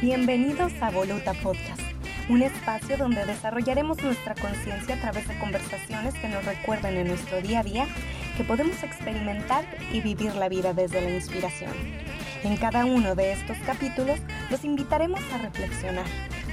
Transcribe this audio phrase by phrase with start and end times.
[0.00, 1.82] Bienvenidos a Voluta Podcast,
[2.30, 7.42] un espacio donde desarrollaremos nuestra conciencia a través de conversaciones que nos recuerden en nuestro
[7.42, 7.86] día a día
[8.38, 11.72] que podemos experimentar y vivir la vida desde la inspiración.
[12.42, 14.18] En cada uno de estos capítulos
[14.48, 16.06] los invitaremos a reflexionar,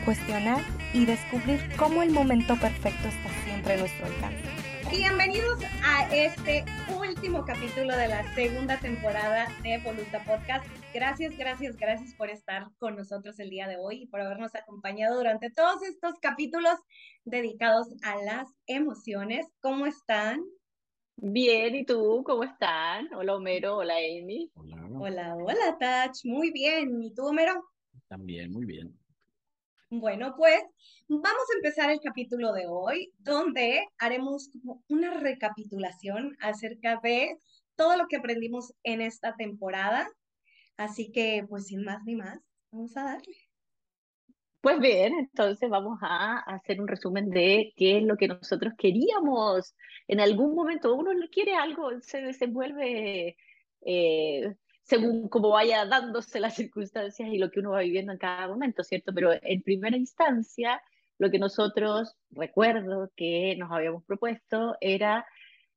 [0.04, 0.59] cuestionar
[0.93, 4.43] y descubrir cómo el momento perfecto está siempre a nuestro alcance.
[4.91, 10.66] Bienvenidos a este último capítulo de la segunda temporada de Voluta Podcast.
[10.93, 15.18] Gracias, gracias, gracias por estar con nosotros el día de hoy y por habernos acompañado
[15.18, 16.79] durante todos estos capítulos
[17.25, 19.45] dedicados a las emociones.
[19.59, 20.42] ¿Cómo están?
[21.18, 22.23] Bien, ¿y tú?
[22.25, 23.14] ¿Cómo están?
[23.14, 24.50] Hola Homero, hola Amy.
[24.55, 24.87] Hola.
[25.00, 27.04] Hola, hola Tach, muy bien.
[27.04, 27.64] ¿Y tú Homero?
[28.07, 28.97] También, muy bien.
[29.89, 30.61] Bueno, pues
[31.07, 34.50] vamos a empezar el capítulo de hoy, donde haremos
[34.88, 37.38] una recapitulación acerca de
[37.75, 40.09] todo lo que aprendimos en esta temporada.
[40.77, 42.39] Así que, pues sin más ni más,
[42.72, 43.36] vamos a darle.
[44.61, 49.75] Pues bien, entonces vamos a hacer un resumen de qué es lo que nosotros queríamos.
[50.08, 53.38] En algún momento uno quiere algo, se desenvuelve
[53.86, 58.47] eh, según cómo vaya dándose las circunstancias y lo que uno va viviendo en cada
[58.47, 59.14] momento, ¿cierto?
[59.14, 60.81] Pero en primera instancia,
[61.17, 65.25] lo que nosotros, recuerdo que nos habíamos propuesto, era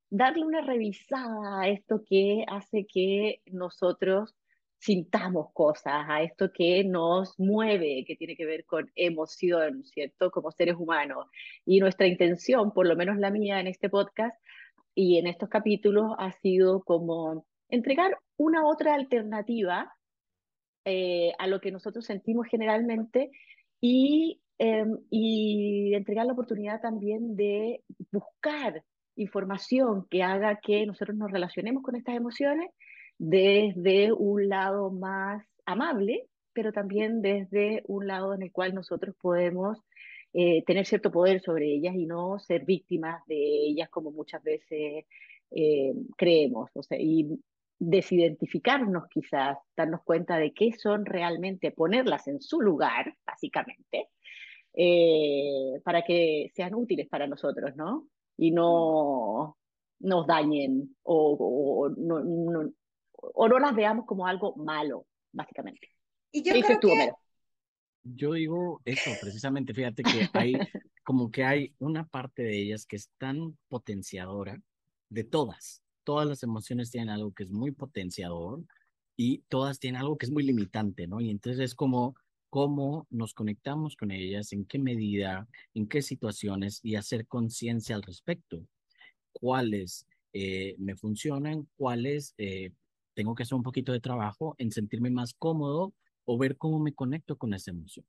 [0.09, 4.35] darle una revisada a esto que hace que nosotros
[4.81, 10.31] sintamos cosas, a esto que nos mueve, que tiene que ver con emoción, ¿cierto?
[10.31, 11.27] Como seres humanos.
[11.65, 14.35] Y nuestra intención, por lo menos la mía en este podcast
[14.95, 19.93] y en estos capítulos, ha sido como entregar una otra alternativa
[20.85, 23.29] eh, a lo que nosotros sentimos generalmente
[23.79, 28.83] y, em, y entregar la oportunidad también de buscar
[29.15, 32.71] información que haga que nosotros nos relacionemos con estas emociones
[33.23, 39.77] desde un lado más amable, pero también desde un lado en el cual nosotros podemos
[40.33, 45.05] eh, tener cierto poder sobre ellas y no ser víctimas de ellas como muchas veces
[45.51, 46.71] eh, creemos.
[46.73, 47.39] O sea, y
[47.77, 54.09] desidentificarnos quizás, darnos cuenta de qué son realmente, ponerlas en su lugar, básicamente,
[54.73, 58.07] eh, para que sean útiles para nosotros, ¿no?
[58.35, 59.57] Y no
[59.99, 62.71] nos dañen o, no, no,
[63.21, 65.89] o no las veamos como algo malo, básicamente.
[66.31, 67.11] Y yo creo que...
[68.03, 70.53] Yo digo eso, precisamente, fíjate que hay
[71.03, 74.59] como que hay una parte de ellas que es tan potenciadora
[75.09, 78.63] de todas, todas las emociones tienen algo que es muy potenciador
[79.17, 81.21] y todas tienen algo que es muy limitante, ¿no?
[81.21, 82.15] Y entonces es como
[82.49, 88.03] cómo nos conectamos con ellas, en qué medida, en qué situaciones y hacer conciencia al
[88.03, 88.65] respecto.
[89.31, 92.71] Cuáles eh, me funcionan, cuáles eh,
[93.13, 95.93] tengo que hacer un poquito de trabajo en sentirme más cómodo
[96.25, 98.05] o ver cómo me conecto con esa emoción,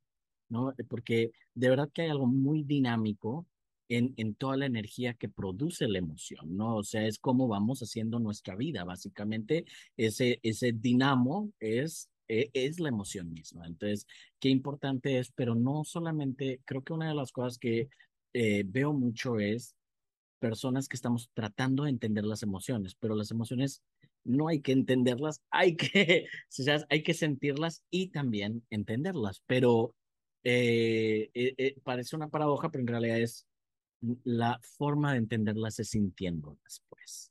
[0.49, 0.75] ¿no?
[0.89, 3.47] Porque de verdad que hay algo muy dinámico
[3.89, 6.77] en, en, toda la energía que produce la emoción, ¿no?
[6.77, 9.65] O sea, es cómo vamos haciendo nuestra vida, básicamente
[9.97, 13.67] ese, ese dinamo es, e, es, la emoción misma.
[13.67, 14.07] Entonces,
[14.41, 17.89] qué importante es, pero no solamente, creo que una de las cosas que
[18.35, 19.75] eh, veo mucho es
[20.39, 23.83] personas que estamos tratando de entender las emociones, pero las emociones
[24.25, 26.27] no hay que entenderlas, hay que,
[26.59, 29.95] o hay que sentirlas y también entenderlas, pero
[30.45, 33.47] eh, eh, parece una paradoja, pero en realidad es
[34.25, 37.31] la forma de entenderlas es sintiéndolas, pues.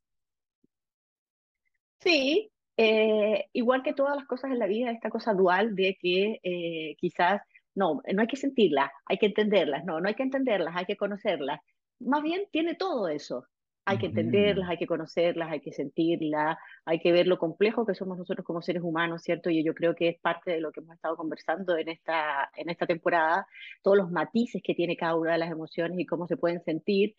[2.00, 6.40] Sí, eh, igual que todas las cosas en la vida, esta cosa dual de que
[6.44, 7.42] eh, quizás,
[7.76, 10.98] no, no hay que sentirlas, hay que entenderlas, no, no hay que entenderlas, hay que
[10.98, 11.60] conocerlas.
[12.00, 13.46] Más bien tiene todo eso.
[13.86, 17.96] Hay que entenderlas, hay que conocerlas, hay que sentirlas, hay que ver lo complejo que
[17.96, 19.50] somos nosotros como seres humanos, ¿cierto?
[19.50, 22.70] Y yo creo que es parte de lo que hemos estado conversando en esta, en
[22.70, 23.48] esta temporada,
[23.82, 27.16] todos los matices que tiene cada una de las emociones y cómo se pueden sentir,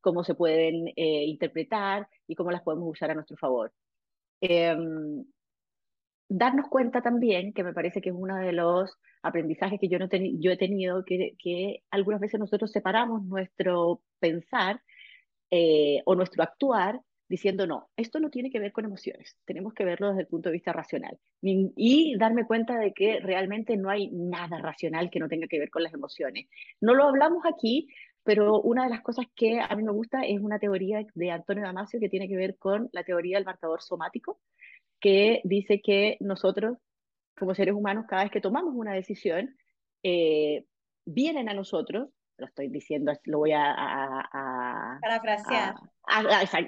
[0.00, 3.72] cómo se pueden eh, interpretar y cómo las podemos usar a nuestro favor.
[4.40, 5.24] Em,
[6.28, 10.08] darnos cuenta también, que me parece que es uno de los aprendizajes que yo, no
[10.10, 14.80] yo he tenido, que, que algunas veces nosotros separamos nuestro pensar
[15.56, 19.84] eh, o nuestro actuar diciendo, no, esto no tiene que ver con emociones, tenemos que
[19.84, 24.10] verlo desde el punto de vista racional y, darme cuenta de que realmente no hay
[24.10, 26.48] nada racional que no tenga que ver con las emociones.
[26.80, 27.86] No lo hablamos aquí,
[28.24, 31.62] pero una de las cosas que a mí me gusta es una teoría de Antonio
[31.62, 34.40] Damasio que tiene que ver con la teoría del marcador somático,
[34.98, 36.78] que dice que nosotros,
[37.38, 39.54] como seres humanos, cada vez que tomamos una decisión,
[40.02, 40.64] eh,
[41.06, 43.72] vienen a nosotros lo estoy diciendo, lo voy a...
[43.72, 45.74] a, Parafrasear.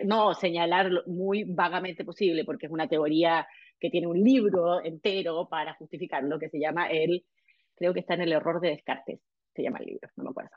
[0.04, 3.46] no, señalar muy vagamente posible, porque es una teoría
[3.78, 7.24] que tiene un libro entero para justificarlo, que se llama el
[7.76, 9.20] creo que está en el error de Descartes,
[9.54, 10.56] se llama el libro, no me acuerdo.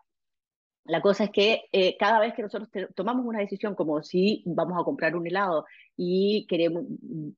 [0.85, 4.79] La cosa es que eh, cada vez que nosotros tomamos una decisión, como si vamos
[4.79, 5.65] a comprar un helado
[5.95, 6.85] y queremos,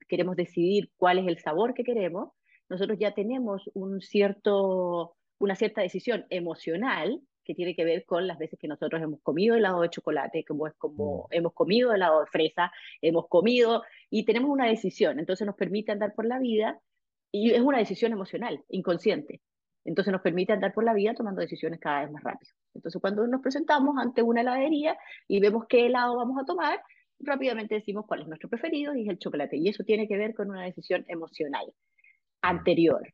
[0.08, 2.30] queremos decidir cuál es el sabor que queremos,
[2.70, 8.38] nosotros ya tenemos un cierto, una cierta decisión emocional que tiene que ver con las
[8.38, 11.34] veces que nosotros hemos comido helado de chocolate, como es como mm.
[11.34, 12.72] hemos comido helado de fresa,
[13.02, 16.80] hemos comido y tenemos una decisión, entonces nos permite andar por la vida
[17.32, 19.42] y es una decisión emocional, inconsciente.
[19.84, 22.54] Entonces nos permite andar por la vida tomando decisiones cada vez más rápido.
[22.76, 24.98] Entonces cuando nos presentamos ante una heladería
[25.28, 26.82] y vemos qué helado vamos a tomar,
[27.20, 29.58] rápidamente decimos cuál es nuestro preferido y es el chocolate.
[29.58, 31.66] Y eso tiene que ver con una decisión emocional
[32.42, 33.14] anterior.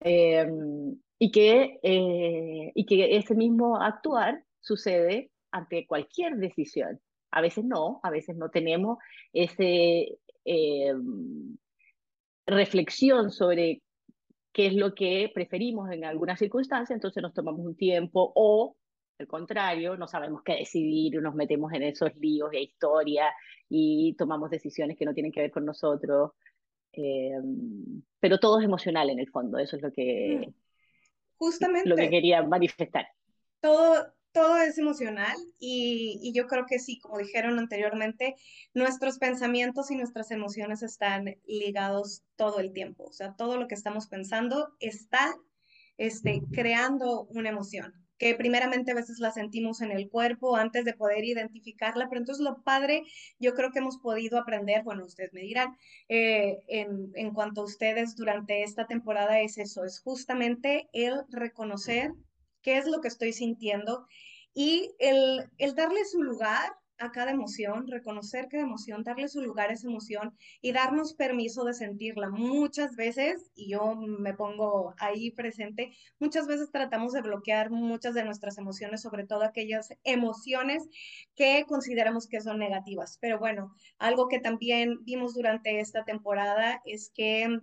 [0.00, 6.98] Em, y, que, eh, y que ese mismo actuar sucede ante cualquier decisión.
[7.30, 8.98] A veces no, a veces no tenemos
[9.34, 11.58] ese em,
[12.46, 13.82] reflexión sobre
[14.52, 18.76] qué es lo que preferimos en alguna circunstancia, entonces nos tomamos un tiempo o
[19.18, 23.30] al contrario, no sabemos qué decidir, nos metemos en esos líos de historia
[23.68, 26.32] y tomamos decisiones que no tienen que ver con nosotros.
[26.94, 27.38] Eh,
[28.18, 30.69] pero todo es emocional en el fondo, eso es lo que, mm.
[31.40, 31.88] Justamente.
[31.88, 33.08] lo que quería manifestar.
[33.60, 38.36] Todo, todo es emocional y, y, yo creo que sí, como dijeron anteriormente,
[38.74, 43.04] nuestros pensamientos y nuestras emociones están ligados todo el tiempo.
[43.04, 45.34] O sea, todo lo que estamos pensando está
[45.96, 50.92] este, creando una emoción que primeramente a veces la sentimos en el cuerpo antes de
[50.92, 53.02] poder identificarla, pero entonces lo padre,
[53.38, 55.74] yo creo que hemos podido aprender, bueno, ustedes me dirán,
[56.10, 62.12] eh, en, en cuanto a ustedes durante esta temporada es eso, es justamente el reconocer
[62.60, 64.06] qué es lo que estoy sintiendo
[64.52, 69.70] y el, el darle su lugar a cada emoción, reconocer cada emoción, darle su lugar
[69.70, 72.30] a esa emoción y darnos permiso de sentirla.
[72.30, 78.24] Muchas veces, y yo me pongo ahí presente, muchas veces tratamos de bloquear muchas de
[78.24, 80.88] nuestras emociones, sobre todo aquellas emociones
[81.34, 83.18] que consideramos que son negativas.
[83.20, 87.60] Pero bueno, algo que también vimos durante esta temporada es que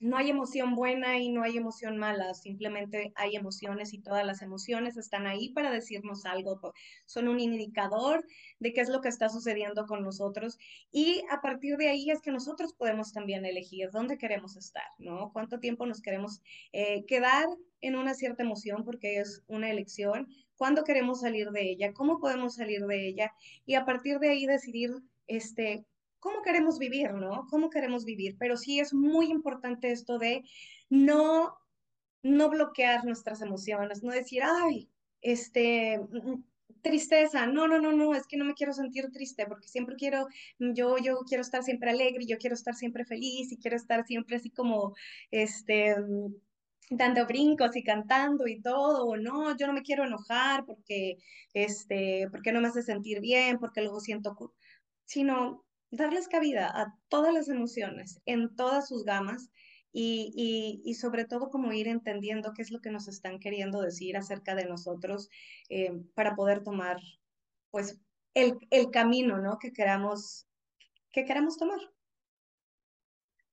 [0.00, 4.40] no hay emoción buena y no hay emoción mala, simplemente hay emociones y todas las
[4.40, 6.72] emociones están ahí para decirnos algo,
[7.04, 8.24] son un indicador
[8.58, 10.58] de qué es lo que está sucediendo con nosotros
[10.90, 15.30] y a partir de ahí es que nosotros podemos también elegir dónde queremos estar, ¿no?
[15.32, 16.40] Cuánto tiempo nos queremos
[16.72, 17.46] eh, quedar
[17.82, 22.54] en una cierta emoción porque es una elección, cuándo queremos salir de ella, cómo podemos
[22.54, 23.32] salir de ella
[23.66, 24.90] y a partir de ahí decidir
[25.26, 25.84] este,
[26.20, 27.46] cómo queremos vivir, ¿no?
[27.50, 28.36] ¿Cómo queremos vivir?
[28.38, 30.44] Pero sí es muy importante esto de
[30.90, 31.56] no,
[32.22, 34.88] no bloquear nuestras emociones, no decir, ay,
[35.22, 36.44] este, mm, mm,
[36.82, 40.26] tristeza, no, no, no, no, es que no me quiero sentir triste porque siempre quiero,
[40.58, 44.04] mm, yo, yo quiero estar siempre alegre, yo quiero estar siempre feliz y quiero estar
[44.06, 44.94] siempre así como,
[45.30, 45.96] este,
[46.90, 51.18] dando brincos y cantando y todo, o no, yo no me quiero enojar porque,
[51.54, 54.36] este, porque no me hace sentir bien, porque luego siento,
[55.04, 59.50] sino darles cabida a todas las emociones en todas sus gamas
[59.92, 64.16] y, y, sobre todo como ir entendiendo qué es lo que nos están queriendo decir
[64.16, 65.28] acerca de nosotros
[65.68, 66.98] eh, para poder tomar
[67.72, 68.00] pues
[68.34, 69.58] el, el, camino ¿no?
[69.58, 70.46] que, queramos,
[71.10, 71.80] que queramos tomar.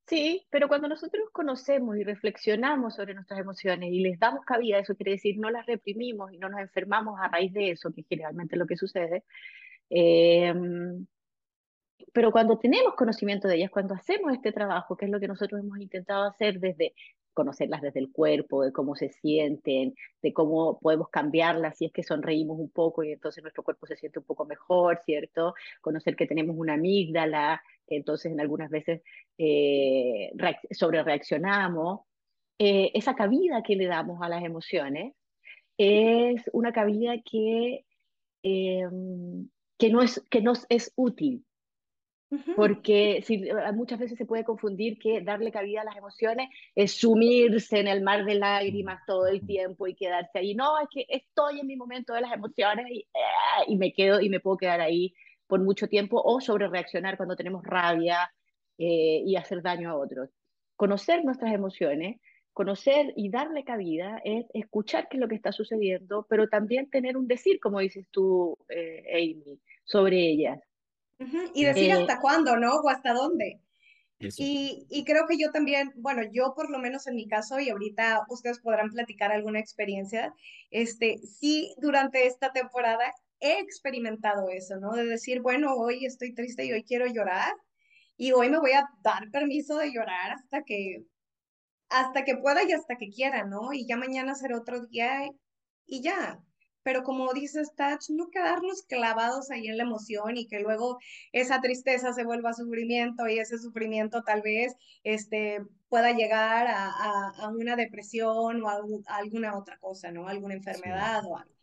[0.06, 4.96] Sí, pero cuando nosotros conocemos y reflexionamos sobre nuestras emociones y les damos cabida, eso
[4.96, 8.56] quiere decir no las reprimimos y no nos enfermamos a raíz de eso, que generalmente
[8.56, 9.24] es lo que sucede,
[9.90, 10.54] eh,
[12.14, 15.62] pero cuando tenemos conocimiento de ellas, cuando hacemos este trabajo, que es lo que nosotros
[15.62, 16.94] hemos intentado hacer desde
[17.38, 22.02] conocerlas desde el cuerpo, de cómo se sienten, de cómo podemos cambiarlas si es que
[22.02, 25.54] sonreímos un poco y entonces nuestro cuerpo se siente un poco mejor, ¿cierto?
[25.80, 29.04] Conocer que tenemos una amígdala, que entonces en algunas veces
[29.38, 30.32] eh,
[30.72, 32.02] sobre reaccionamos.
[32.58, 35.14] Eh, esa cabida que le damos a las emociones
[35.78, 37.86] es una cabida que,
[38.42, 41.46] em, que, no es, que nos es útil,
[42.56, 46.94] porque si, eh, muchas veces se puede confundir que darle cabida a las emociones es
[46.94, 50.54] sumirse en el mar de lágrimas todo el tiempo y quedarse ahí.
[50.54, 54.20] No, es que estoy en mi momento de las emociones y, eh, y me quedo
[54.20, 55.14] y me puedo quedar ahí
[55.48, 58.30] por mucho tiempo o sobre reaccionar cuando tenemos rabia
[58.78, 60.30] eh, y hacer daño a otros.
[60.76, 62.20] Conocer nuestras emociones,
[62.52, 67.16] conocer y darle cabida es escuchar qué es lo que está sucediendo, pero también tener
[67.16, 70.60] un decir, como dices tú, Amy, sobre ellas
[71.54, 72.76] y decir hasta cuándo, ¿no?
[72.76, 73.60] O hasta dónde.
[74.20, 77.70] Y, y, creo que yo también, bueno, yo por lo menos en mi caso, y
[77.70, 80.34] ahorita ustedes podrán platicar alguna experiencia,
[80.72, 84.94] este, sí, durante esta temporada he experimentado eso, ¿no?
[84.94, 87.54] De decir, bueno, hoy estoy triste y hoy quiero llorar,
[88.18, 91.04] y hoy me voy a dar permiso de llorar hasta que
[91.90, 93.72] hasta que pueda y hasta que quiera, ¿no?
[93.72, 95.30] Y ya mañana será otro día
[95.86, 96.40] y ya.
[96.88, 101.00] Pero como dices, Touch, no quedarnos clavados ahí en la emoción y que luego
[101.34, 106.88] esa tristeza se vuelva sufrimiento y ese sufrimiento tal vez este, pueda llegar a,
[107.42, 110.30] a, una depresión o a, alguna otra cosa, ¿no?
[110.30, 111.57] Alguna enfermedad o algo.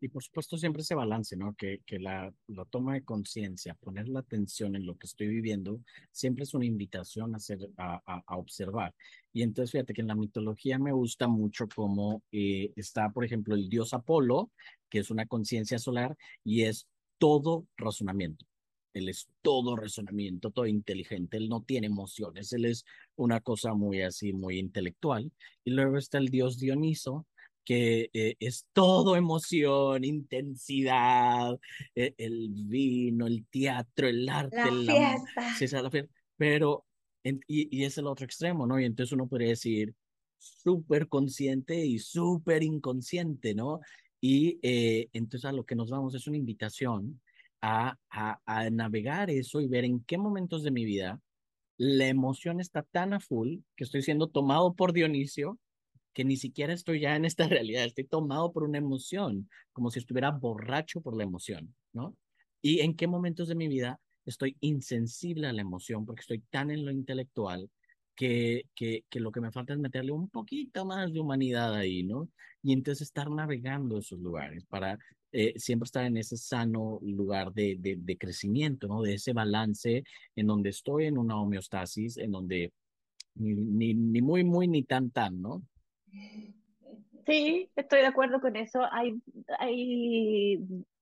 [0.00, 1.54] Y por supuesto siempre ese balance, ¿no?
[1.54, 5.80] Que, que la, la toma de conciencia, poner la atención en lo que estoy viviendo,
[6.12, 8.94] siempre es una invitación a, hacer, a, a, observar.
[9.32, 13.54] Y entonces fíjate que en la mitología me gusta mucho cómo eh, está, por ejemplo,
[13.54, 14.50] el dios Apolo,
[14.88, 16.86] que es una conciencia solar y es
[17.18, 18.46] todo razonamiento.
[18.92, 24.00] Él es todo razonamiento, todo inteligente, él no tiene emociones, él es una cosa muy
[24.00, 25.30] así, muy intelectual.
[25.64, 27.26] Y luego está el dios Dioniso,
[27.66, 31.58] que eh, es todo emoción, intensidad,
[31.96, 35.18] eh, el vino, el teatro, el arte, la
[35.48, 35.82] fiesta.
[35.82, 36.14] la fiesta.
[36.36, 36.86] Pero,
[37.24, 37.36] y,
[37.76, 38.78] y, es el otro extremo, ¿no?
[38.78, 39.94] Y entonces uno podría decir
[40.38, 43.80] súper consciente y súper inconsciente, ¿no?
[44.20, 47.20] Y eh, entonces a lo que nos vamos es una invitación
[47.60, 51.20] a, a, a navegar eso y ver en qué momentos de mi vida
[51.78, 55.58] la emoción está tan a full que estoy siendo tomado por Dionisio
[56.16, 59.98] que ni siquiera estoy ya en esta realidad, estoy tomado por una emoción, como si
[59.98, 62.16] estuviera borracho por la emoción, ¿no?
[62.62, 66.70] Y en qué momentos de mi vida estoy insensible a la emoción porque estoy tan
[66.70, 67.68] en lo intelectual
[68.14, 72.02] que, que, que lo que me falta es meterle un poquito más de humanidad ahí,
[72.02, 72.30] ¿no?
[72.62, 74.98] Y entonces estar navegando esos lugares para
[75.32, 79.02] eh, siempre estar en ese sano lugar de, de, de, crecimiento, ¿no?
[79.02, 80.02] De ese balance
[80.34, 82.72] en donde estoy en una homeostasis, en donde
[83.34, 85.62] ni, ni, ni muy, muy, ni tan, tan, ¿no?
[87.26, 88.82] Sí, estoy de acuerdo con eso.
[88.90, 89.20] Hay,
[89.58, 90.58] hay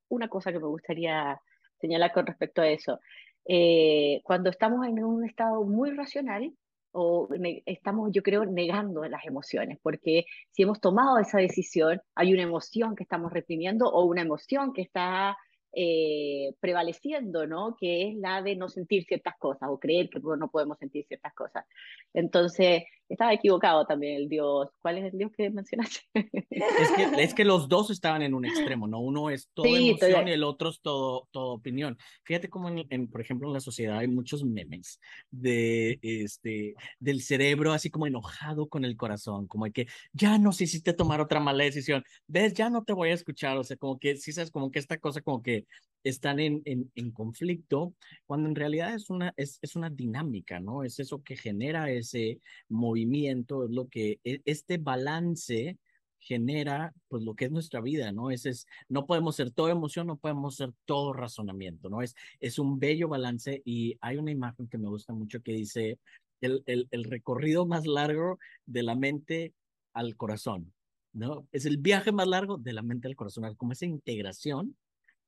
[0.09, 1.41] una cosa que me gustaría
[1.81, 2.99] señalar con respecto a eso.
[3.47, 6.53] Eh, cuando estamos en un estado muy racional,
[6.97, 7.29] o
[7.67, 12.95] estamos, yo creo, negando las emociones, porque si hemos tomado esa decisión, hay una emoción
[12.95, 15.37] que estamos reprimiendo o una emoción que está
[15.77, 17.77] eh, prevaleciendo, ¿no?
[17.79, 21.35] Que es la de no sentir ciertas cosas o creer que no podemos sentir ciertas
[21.35, 21.65] cosas.
[22.13, 24.69] Entonces, estaba equivocado también el Dios.
[24.81, 26.01] ¿Cuál es el Dios que mencionaste?
[26.13, 29.01] Es que, es que los dos estaban en un extremo, ¿no?
[29.01, 31.99] Uno es todo emoción y el otro es todo, todo opinión.
[32.25, 35.01] Fíjate cómo, en, por ejemplo, en la sociedad hay muchos memes
[35.31, 40.67] de, este, del cerebro así como enojado con el corazón, como que ya no sé
[40.67, 43.77] si te tomar otra mala decisión, ves, ya no te voy a escuchar, o sea,
[43.77, 45.64] como que, sí sabes, como que esta cosa como que
[46.05, 47.95] están en, en, en conflicto,
[48.27, 50.85] cuando en realidad es una, es, es una dinámica, ¿no?
[50.85, 55.79] Es eso que genera ese movimiento, es lo que, e, este balance
[56.19, 58.31] genera pues lo que es nuestra vida, ¿no?
[58.31, 62.03] Ese es, no podemos ser todo emoción, no podemos ser todo razonamiento, ¿no?
[62.03, 65.99] Es, es un bello balance y hay una imagen que me gusta mucho que dice
[66.41, 69.55] el, el, el recorrido más largo de la mente
[69.95, 70.73] al corazón,
[71.13, 71.47] ¿no?
[71.53, 74.77] Es el viaje más largo de la mente al corazón, como esa integración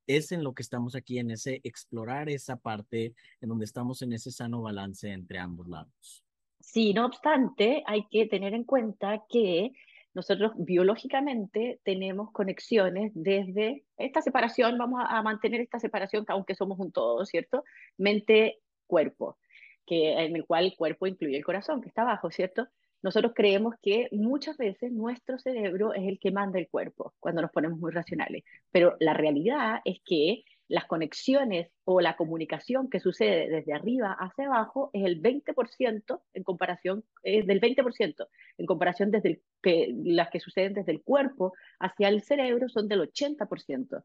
[0.06, 4.12] es en lo que estamos aquí, en ese explorar esa parte en donde estamos en
[4.12, 6.24] ese sano balance entre ambos lados.
[6.60, 9.72] Sí, no obstante, hay que tener en cuenta que
[10.14, 16.90] nosotros biológicamente tenemos conexiones desde esta separación, vamos a, mantener esta separación aunque somos un
[16.90, 17.64] todo, ¿cierto?
[17.98, 19.38] Mente-cuerpo,
[19.86, 22.66] que en el cual el cuerpo incluye el corazón, que está abajo, ¿cierto?
[23.06, 27.52] Nosotros creemos que muchas veces nuestro cerebro es el que manda el cuerpo cuando nos
[27.52, 33.48] ponemos muy racionales, pero la realidad es que las conexiones o la comunicación que sucede
[33.48, 38.26] desde arriba hacia abajo es el 20% en comparación, es del 20%,
[38.58, 42.88] en comparación desde el, que las que suceden desde el cuerpo hacia el cerebro son
[42.88, 44.02] del 80%,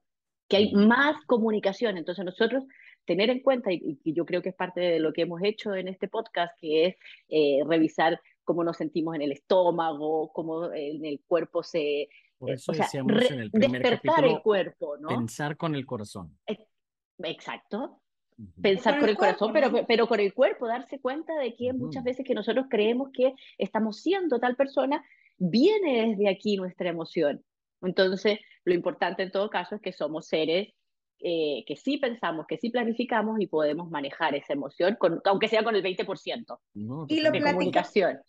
[0.47, 1.97] que hay más comunicación.
[1.97, 2.65] Entonces nosotros
[3.05, 5.87] tener en cuenta, y, yo creo que es parte de lo que hemos hecho en
[5.87, 6.95] este podcast, que es
[7.29, 12.09] eh, revisar cómo nos sentimos en el estómago, cómo en el cuerpo se...
[12.37, 15.09] Por eh, eso decíamos en el primer despertar el cuerpo, ¿no?
[15.09, 16.37] Pensar con el corazón.
[17.23, 18.01] Exacto.
[18.59, 22.25] Pensar con el, corazón, pero, pero con el cuerpo, darse cuenta de que muchas veces
[22.25, 25.03] que nosotros creemos que estamos siendo tal persona,
[25.37, 27.43] viene desde aquí nuestra emoción.
[27.83, 30.73] Entonces, lo importante en todo caso es que somos seres
[31.23, 35.63] eh, que sí pensamos, que sí planificamos y podemos manejar esa emoción, con, aunque sea
[35.63, 36.57] con el 20%
[37.07, 38.19] y lo de comunicación.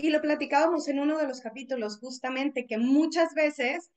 [0.00, 3.90] Y lo platicábamos en uno de los capítulos, justamente, que muchas veces,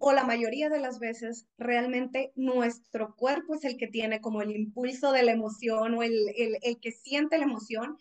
[0.00, 4.50] o la mayoría de las veces, realmente nuestro cuerpo es el que tiene como el
[4.56, 7.98] impulso de la emoción o el, el, el que siente la emoción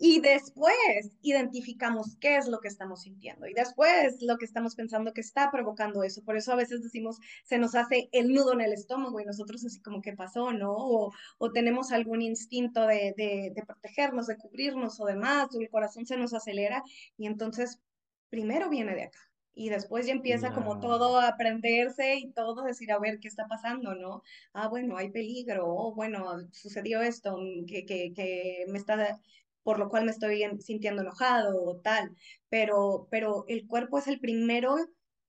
[0.00, 0.74] Y después
[1.22, 5.50] identificamos qué es lo que estamos sintiendo y después lo que estamos pensando que está
[5.50, 6.22] provocando eso.
[6.22, 9.64] Por eso a veces decimos, se nos hace el nudo en el estómago y nosotros
[9.64, 10.72] así como que pasó, ¿no?
[10.72, 15.68] O, o tenemos algún instinto de, de, de, protegernos, de cubrirnos o demás, o el
[15.68, 16.84] corazón se nos acelera
[17.16, 17.80] y entonces
[18.30, 19.18] primero viene de acá.
[19.54, 23.48] Y después ya empieza como todo a aprenderse y todo decir, a ver, ¿qué está
[23.48, 24.22] pasando, no?
[24.52, 27.36] Ah, bueno, hay peligro, o bueno, sucedió esto,
[27.66, 29.18] que, que, que me está
[29.68, 32.16] por lo cual me estoy sintiendo enojado o tal,
[32.48, 34.76] pero, pero el cuerpo es el primero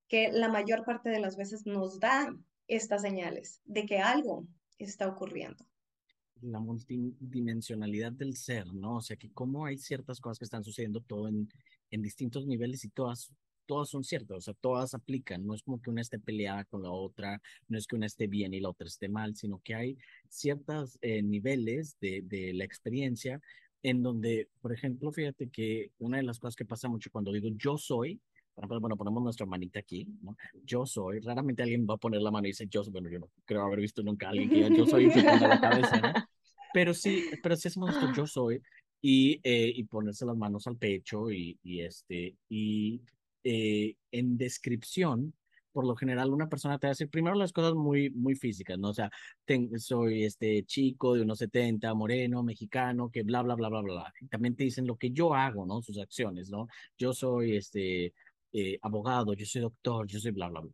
[0.08, 2.34] que la mayor parte de las veces nos da
[2.65, 5.65] estas señales de que algo está ocurriendo.
[6.39, 8.96] La multidimensionalidad del ser, ¿no?
[8.96, 11.50] O sea, que cómo hay ciertas cosas que están sucediendo todo en,
[11.91, 13.34] en distintos niveles y todas
[13.65, 16.81] todas son ciertas, o sea, todas aplican, no es como que una esté peleada con
[16.81, 19.75] la otra, no es que una esté bien y la otra esté mal, sino que
[19.75, 23.39] hay ciertos eh, niveles de, de, la experiencia
[23.83, 27.50] en donde, por ejemplo, fíjate que una de las cosas que pasa mucho cuando digo
[27.57, 28.19] yo soy,
[28.55, 30.36] bueno, ponemos nuestra manita aquí, ¿no?
[30.65, 33.19] Yo soy, raramente alguien va a poner la mano y dice yo soy, bueno, yo
[33.19, 36.13] no creo haber visto nunca a alguien que diga yo soy y la cabeza, ¿no?
[36.71, 38.62] Pero sí, pero sí hacemos esto yo soy
[39.01, 43.01] y, eh, y ponerse las manos al pecho y, y este, y
[43.43, 45.33] eh, en descripción,
[45.72, 48.78] por lo general una persona te va a decir primero las cosas muy, muy físicas,
[48.80, 48.90] ¿no?
[48.90, 49.10] O sea,
[49.78, 54.14] soy este chico de unos 70, moreno, mexicano, que bla, bla, bla, bla, bla.
[54.30, 55.82] También te dicen lo que yo hago, ¿no?
[55.82, 56.68] Sus acciones, ¿no?
[56.98, 58.14] Yo soy este
[58.54, 60.72] eh, abogado, yo soy doctor, yo soy bla, bla, bla.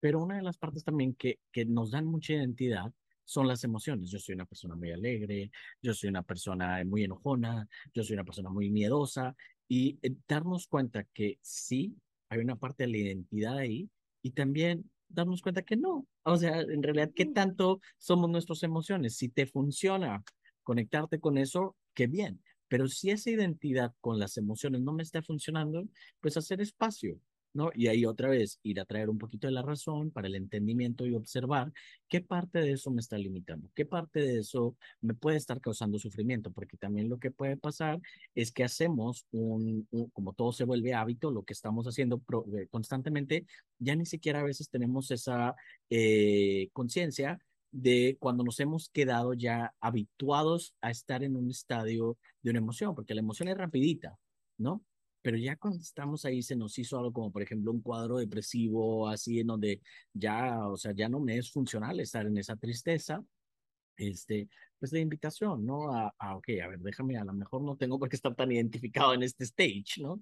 [0.00, 2.92] Pero una de las partes también que, que nos dan mucha identidad
[3.24, 4.10] son las emociones.
[4.10, 5.50] Yo soy una persona muy alegre,
[5.82, 9.36] yo soy una persona muy enojona, yo soy una persona muy miedosa
[9.68, 11.94] y eh, darnos cuenta que sí,
[12.28, 13.88] hay una parte de la identidad ahí
[14.22, 16.06] y también darnos cuenta que no.
[16.22, 19.16] O sea, en realidad, ¿qué tanto somos nuestras emociones?
[19.16, 20.22] Si te funciona
[20.62, 22.42] conectarte con eso, qué bien.
[22.68, 25.88] Pero si esa identidad con las emociones no me está funcionando,
[26.20, 27.18] pues hacer espacio,
[27.52, 27.70] ¿no?
[27.74, 31.06] Y ahí otra vez ir a traer un poquito de la razón para el entendimiento
[31.06, 31.72] y observar
[32.08, 35.98] qué parte de eso me está limitando, qué parte de eso me puede estar causando
[35.98, 38.00] sufrimiento, porque también lo que puede pasar
[38.34, 42.22] es que hacemos un, como todo se vuelve hábito, lo que estamos haciendo
[42.58, 43.46] eh, constantemente,
[43.78, 45.54] ya ni siquiera a veces tenemos esa
[45.90, 47.38] eh, conciencia
[47.70, 52.94] de cuando nos hemos quedado ya habituados a estar en un estadio de una emoción,
[52.94, 54.18] porque la emoción es rapidita,
[54.56, 54.82] ¿no?
[55.28, 59.06] Pero ya cuando estamos ahí se nos hizo algo como, por ejemplo, un cuadro depresivo,
[59.06, 63.22] así en donde ya, o sea, ya no me es funcional estar en esa tristeza,
[63.98, 65.94] este, pues la invitación, ¿no?
[65.94, 68.50] A, a, ok, a ver, déjame, a lo mejor no tengo por qué estar tan
[68.50, 70.18] identificado en este stage, ¿no?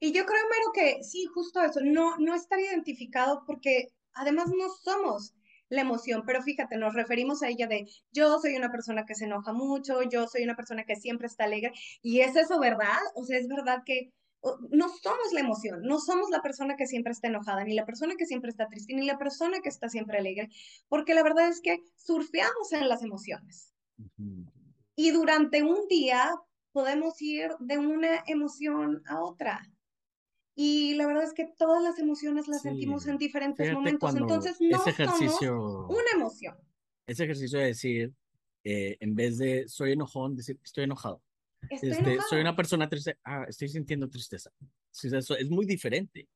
[0.00, 4.68] Y yo creo, Mero, que sí, justo eso, no, no estar identificado porque además no
[4.82, 5.32] somos
[5.68, 9.24] la emoción, pero fíjate, nos referimos a ella de yo soy una persona que se
[9.24, 13.24] enoja mucho, yo soy una persona que siempre está alegre, y es eso verdad, o
[13.24, 14.12] sea, es verdad que
[14.70, 18.14] no somos la emoción, no somos la persona que siempre está enojada, ni la persona
[18.16, 20.48] que siempre está triste, ni la persona que está siempre alegre,
[20.88, 23.74] porque la verdad es que surfeamos en las emociones.
[24.94, 26.32] Y durante un día
[26.72, 29.60] podemos ir de una emoción a otra.
[30.60, 34.16] Y la verdad es que todas las emociones las sentimos en diferentes momentos.
[34.16, 36.56] Entonces no ese ejercicio, somos una emoción.
[37.06, 38.12] Ese ejercicio de decir,
[38.64, 41.22] eh, en vez de soy enojón, decir estoy enojado.
[41.70, 43.16] Estoy este, Soy una persona triste.
[43.22, 44.50] Ah, estoy sintiendo tristeza.
[44.90, 46.26] eso es muy diferente.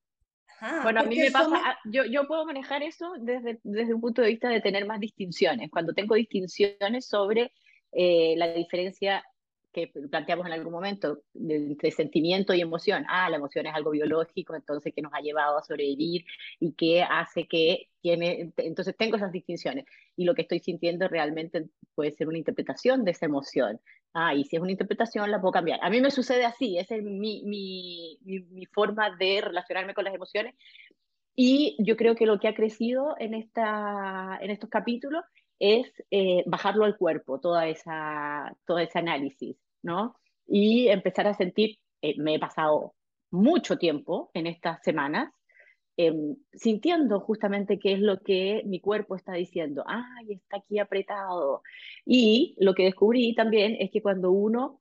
[0.84, 4.22] bueno, a mí me pasa, ah, yo, yo puedo manejar eso desde, desde un punto
[4.22, 5.68] de vista de tener más distinciones.
[5.68, 7.52] Cuando tengo distinciones sobre
[7.90, 9.24] eh, la diferencia
[9.72, 13.04] que planteamos en algún momento, de, sentimiento y emoción.
[13.08, 16.24] Ah, la emoción es algo biológico, entonces que nos ha llevado a sobrevivir
[16.60, 19.86] y que hace que tiene, entonces tengo esas distinciones.
[20.16, 23.80] Y lo que estoy sintiendo realmente puede ser una interpretación de esa emoción.
[24.14, 25.80] Ah, y si es una interpretación, la puedo cambiar.
[25.82, 30.14] A mí me sucede así, esa es mi, mi, mi, forma de relacionarme con las
[30.14, 30.54] emociones.
[31.34, 35.24] Y yo creo que lo que ha crecido en, esta, en estos capítulos
[35.62, 40.16] es eh, bajarlo al cuerpo, toda esa, todo ese análisis, ¿no?
[40.44, 42.94] Y empezar a sentir, eh, me he pasado
[43.30, 45.32] mucho tiempo en estas semanas
[45.96, 51.62] em, sintiendo justamente qué es lo que mi cuerpo está diciendo, ay, está aquí apretado.
[52.04, 54.80] Y lo que descubrí también es que cuando uno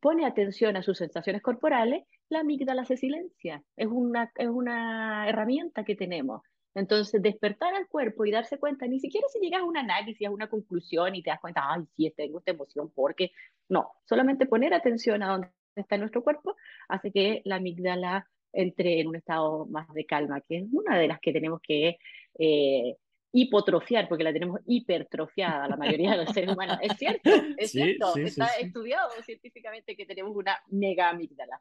[0.00, 3.62] pone atención a sus sensaciones corporales, la amígdala se silencia.
[3.76, 6.42] Es una, es una herramienta que tenemos.
[6.76, 10.30] Entonces, despertar al cuerpo y darse cuenta, ni siquiera si llegas a un análisis, a
[10.30, 13.32] una conclusión y te das cuenta, ay, sí, tengo esta emoción, porque
[13.70, 16.54] no, solamente poner atención a dónde está nuestro cuerpo
[16.88, 21.08] hace que la amígdala entre en un estado más de calma, que es una de
[21.08, 21.96] las que tenemos que
[22.38, 22.96] eh,
[23.32, 26.76] hipotrofiar, porque la tenemos hipertrofiada la mayoría de los seres humanos.
[26.82, 28.14] Es cierto, es cierto.
[28.16, 31.58] Está estudiado científicamente que tenemos una mega amígdala.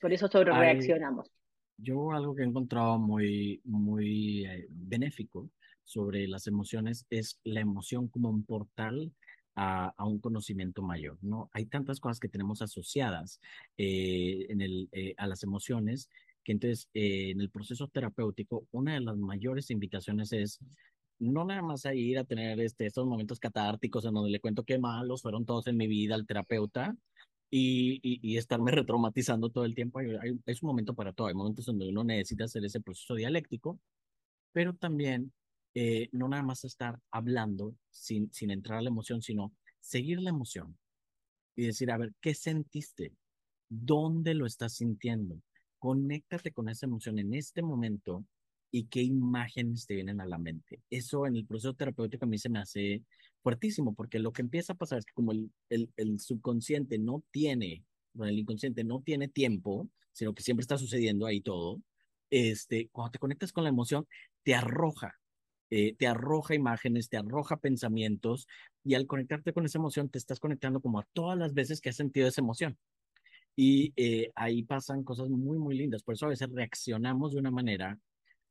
[0.00, 1.30] Por eso sobre reaccionamos.
[1.82, 5.50] Yo algo que he encontrado muy, muy eh, benéfico
[5.84, 9.12] sobre las emociones es la emoción como un portal
[9.56, 11.50] a, a, un conocimiento mayor, ¿no?
[11.52, 13.40] Hay tantas cosas que tenemos asociadas
[13.76, 16.08] eh, en el, eh, a las emociones
[16.44, 20.58] que entonces en el proceso terapéutico una de las mayores invitaciones es
[21.20, 24.64] no nada más a ir a tener este, estos momentos catárticos en donde le cuento
[24.64, 26.96] qué malos fueron todos en mi vida al terapeuta,
[27.50, 29.98] y, y, estarme retraumatizando todo el tiempo.
[29.98, 31.26] Hay, es un momento para todo.
[31.26, 33.80] Hay momentos donde uno necesita hacer ese proceso dialéctico,
[34.52, 35.32] pero también
[35.74, 40.30] eh, no nada más estar hablando sin, sin entrar a la emoción, sino seguir la
[40.30, 40.78] emoción
[41.56, 43.12] y decir, a ver, ¿qué sentiste?
[43.68, 45.40] ¿Dónde lo estás sintiendo?
[45.78, 48.24] Conéctate con esa emoción en este momento
[48.70, 50.80] y qué imágenes te vienen a la mente.
[50.90, 53.02] Eso en el proceso terapéutico a mí se me hace
[53.42, 57.22] fuertísimo, porque lo que empieza a pasar es que como el, el, el subconsciente no
[57.30, 61.80] tiene, bueno, el inconsciente no tiene tiempo, sino que siempre está sucediendo ahí todo,
[62.30, 64.06] este, cuando te conectas con la emoción,
[64.42, 65.18] te arroja,
[65.70, 68.46] eh, te arroja imágenes, te arroja pensamientos,
[68.84, 71.90] y al conectarte con esa emoción, te estás conectando como a todas las veces que
[71.90, 72.78] has sentido esa emoción.
[73.56, 76.02] Y eh, ahí pasan cosas muy, muy lindas.
[76.02, 77.98] Por eso a veces reaccionamos de una manera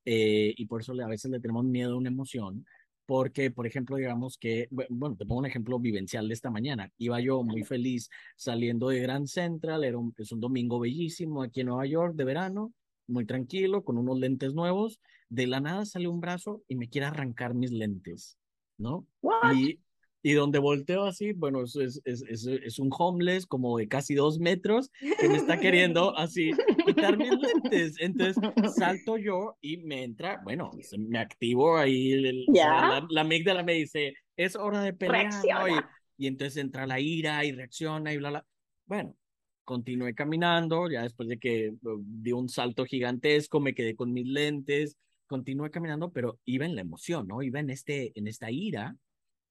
[0.06, 2.66] eh, y por eso a veces le tenemos miedo a una emoción,
[3.10, 6.92] porque, por ejemplo, digamos que, bueno, te pongo un ejemplo vivencial de esta mañana.
[7.00, 11.62] Iba yo muy feliz saliendo de Grand Central, era un, es un domingo bellísimo aquí
[11.62, 12.72] en Nueva York de verano,
[13.08, 15.00] muy tranquilo, con unos lentes nuevos.
[15.28, 18.38] De la nada sale un brazo y me quiere arrancar mis lentes,
[18.78, 19.08] ¿no?
[19.56, 19.80] Y,
[20.22, 24.40] y donde volteo así, bueno, es, es, es, es, un homeless como de casi dos
[24.40, 26.52] metros que me está queriendo así
[26.86, 27.96] quitar mis lentes.
[28.00, 28.36] Entonces
[28.76, 34.14] salto yo y me entra, bueno, me activo ahí, el, la, la, amígdala me dice,
[34.36, 35.32] es hora de pelear.
[36.18, 38.46] Y, y, entonces entra la ira y reacciona y bla, bla.
[38.86, 39.16] Bueno,
[39.64, 44.28] continué caminando, ya después de que uh, di un salto gigantesco, me quedé con mis
[44.28, 47.42] lentes, continué caminando, pero iba en la emoción, ¿no?
[47.42, 48.98] Iba en, este, en esta ira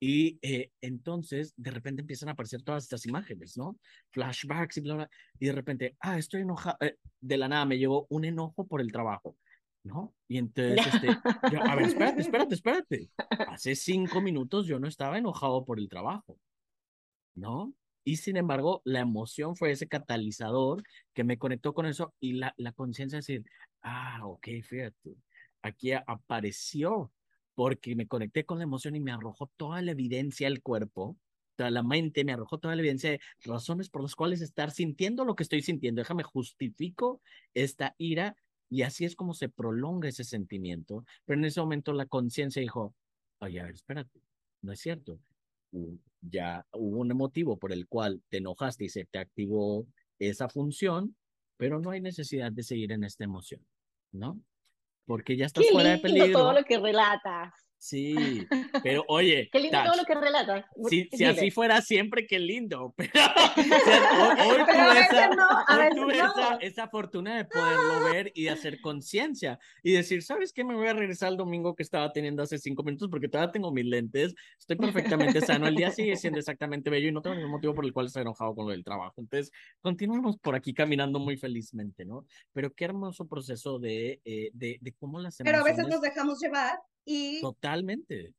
[0.00, 3.78] y eh, entonces de repente empiezan a aparecer todas estas imágenes, ¿no?
[4.10, 5.10] Flashbacks y bla, bla.
[5.38, 6.76] Y de repente, ah, estoy enojado.
[6.80, 9.36] Eh, de la nada me llevó un enojo por el trabajo,
[9.82, 10.14] ¿no?
[10.28, 13.10] Y entonces, este, a ver, espérate, espérate, espérate.
[13.48, 16.38] Hace cinco minutos yo no estaba enojado por el trabajo,
[17.34, 17.74] ¿no?
[18.04, 20.82] Y sin embargo, la emoción fue ese catalizador
[21.12, 23.44] que me conectó con eso y la, la conciencia de decir,
[23.82, 25.16] ah, ok, fíjate,
[25.62, 27.12] aquí apareció
[27.58, 31.18] porque me conecté con la emoción y me arrojó toda la evidencia al cuerpo,
[31.56, 35.24] toda la mente me arrojó toda la evidencia de razones por las cuales estar sintiendo
[35.24, 36.00] lo que estoy sintiendo.
[36.00, 37.20] Déjame justifico
[37.54, 38.36] esta ira
[38.70, 41.04] y así es como se prolonga ese sentimiento.
[41.24, 42.94] Pero en ese momento la conciencia dijo,
[43.40, 44.20] oye, a ver, espérate,
[44.62, 45.18] no es cierto.
[46.20, 49.84] Ya hubo un motivo por el cual te enojaste y se te activó
[50.20, 51.16] esa función,
[51.56, 53.66] pero no hay necesidad de seguir en esta emoción,
[54.12, 54.40] ¿no?
[55.08, 56.38] Porque ya estás fuera de peligro.
[56.38, 57.54] todo lo que relatas.
[57.78, 58.46] Sí,
[58.82, 59.48] pero oye.
[59.52, 60.64] Qué lindo todo lo que relatas.
[60.88, 62.92] Si, si así fuera siempre, qué lindo.
[62.96, 63.12] Pero
[64.44, 64.58] hoy,
[65.94, 70.64] tuve, esa, esa, fortuna de poderlo ver y de hacer conciencia y decir, ¿sabes qué?
[70.64, 73.70] Me voy a regresar al domingo que estaba teniendo hace cinco minutos porque todavía tengo
[73.72, 77.52] mis lentes, estoy perfectamente sano, el día sigue siendo exactamente bello y no tengo ningún
[77.52, 79.20] motivo por el cual estar enojado con lo del trabajo.
[79.20, 82.26] Entonces, continuamos por aquí caminando muy felizmente, ¿no?
[82.52, 85.52] Pero qué hermoso proceso de, eh, de, de cómo las emociones...
[85.52, 87.40] Pero a veces nos dejamos llevar y...
[87.40, 88.34] Totalmente.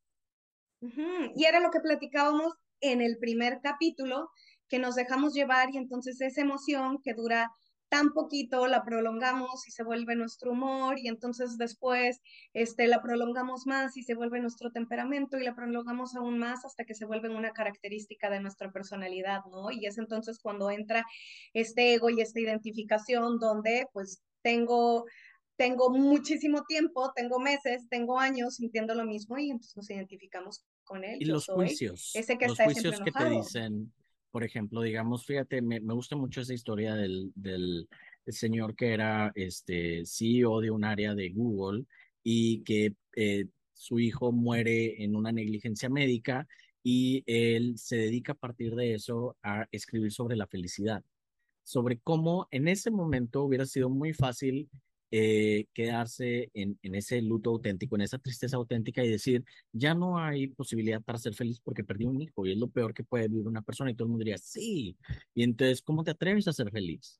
[1.35, 4.29] Y era lo que platicábamos en el primer capítulo,
[4.69, 7.51] que nos dejamos llevar y entonces esa emoción que dura
[7.89, 12.21] tan poquito la prolongamos y se vuelve nuestro humor y entonces después
[12.53, 16.85] este, la prolongamos más y se vuelve nuestro temperamento y la prolongamos aún más hasta
[16.85, 19.71] que se vuelve una característica de nuestra personalidad, ¿no?
[19.71, 21.03] Y es entonces cuando entra
[21.53, 25.05] este ego y esta identificación donde pues tengo
[25.59, 31.03] tengo muchísimo tiempo, tengo meses, tengo años sintiendo lo mismo y entonces nos identificamos con
[31.03, 31.17] él.
[31.19, 32.11] Y los juicios.
[32.15, 33.91] Ese que los juicios que te dicen,
[34.31, 37.89] por ejemplo, digamos, fíjate, me, me gusta mucho esa historia del, del,
[38.25, 41.83] señor que era este CEO de un área de Google
[42.23, 46.47] y que eh, su hijo muere en una negligencia médica
[46.83, 51.03] y él se dedica a partir de eso a escribir sobre la felicidad,
[51.63, 54.69] sobre cómo en ese momento hubiera sido muy fácil
[55.11, 60.19] eh, quedarse en, en, ese luto auténtico, en esa tristeza auténtica y decir, ya no
[60.19, 63.27] hay posibilidad para ser feliz porque perdí un hijo y es lo peor que puede
[63.27, 64.97] vivir una persona y todo el mundo diría, sí.
[65.33, 67.19] Y entonces, ¿cómo te atreves a ser feliz?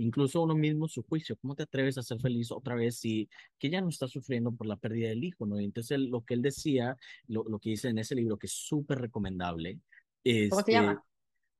[0.00, 3.70] incluso uno mismo su juicio, ¿cómo te atreves a ser feliz otra vez si que
[3.70, 5.60] ya no está sufriendo por la pérdida del hijo, ¿no?
[5.60, 8.52] Y entonces lo que él decía, lo, lo que dice en ese libro, que es
[8.52, 9.78] súper recomendable,
[10.24, 10.50] es...
[10.50, 11.04] ¿Cómo se llama?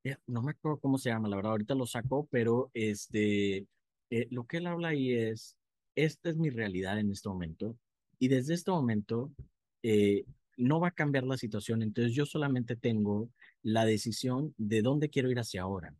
[0.03, 3.67] Eh, no me acuerdo cómo se llama, la verdad, ahorita lo saco, pero este,
[4.09, 5.55] eh, lo que él habla ahí es,
[5.95, 7.77] esta es mi realidad en este momento,
[8.19, 9.31] y desde este momento
[9.83, 10.25] eh,
[10.57, 13.29] no va a cambiar la situación, entonces yo solamente tengo
[13.63, 15.95] la decisión de dónde quiero ir hacia ahora.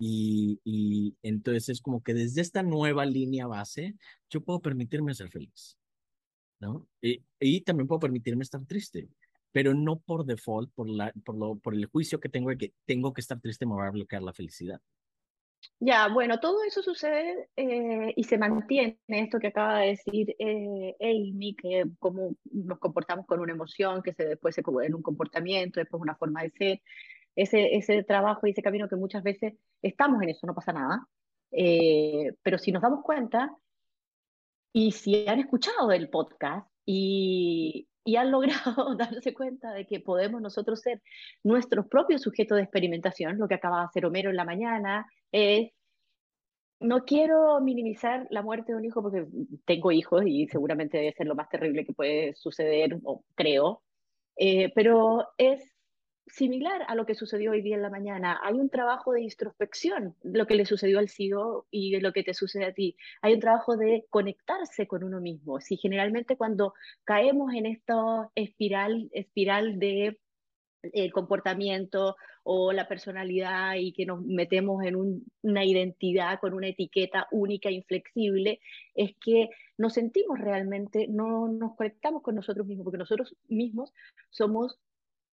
[0.00, 3.96] Y, y entonces es como que desde esta nueva línea base,
[4.30, 5.76] yo puedo permitirme ser feliz,
[6.60, 6.86] ¿no?
[7.02, 9.08] Y, y también puedo permitirme estar triste,
[9.50, 12.72] pero no por default, por, la, por, lo, por el juicio que tengo de que
[12.86, 14.80] tengo que estar triste, me va a bloquear la felicidad.
[15.80, 20.96] Ya, bueno, todo eso sucede eh, y se mantiene esto que acaba de decir eh,
[21.00, 25.80] Amy, que cómo nos comportamos con una emoción, que se después se en un comportamiento,
[25.80, 26.80] después una forma de ser,
[27.36, 31.06] ese, ese trabajo y ese camino que muchas veces estamos en eso, no pasa nada,
[31.52, 33.56] eh, pero si nos damos cuenta
[34.72, 40.40] y si han escuchado el podcast y, y han logrado darse cuenta de que podemos
[40.40, 41.02] nosotros ser
[41.44, 45.72] nuestros propios sujetos de experimentación, lo que acaba de hacer Homero en la mañana, es,
[46.80, 49.26] no quiero minimizar la muerte de un hijo porque
[49.66, 53.82] tengo hijos y seguramente debe ser lo más terrible que puede suceder, o creo,
[54.36, 55.70] eh, pero es
[56.30, 58.40] similar a lo que sucedió hoy día en la mañana.
[58.42, 62.22] Hay un trabajo de introspección, lo que le sucedió al CEO y de lo que
[62.22, 62.96] te sucede a ti.
[63.22, 65.60] Hay un trabajo de conectarse con uno mismo.
[65.60, 70.18] Si generalmente cuando caemos en esta espiral, espiral de
[70.82, 77.26] el comportamiento o la personalidad y que nos metemos en una identidad con una etiqueta
[77.30, 78.60] única, inflexible,
[78.94, 83.92] es que nos sentimos realmente, no nos conectamos con nosotros mismos, porque nosotros mismos
[84.30, 84.78] somos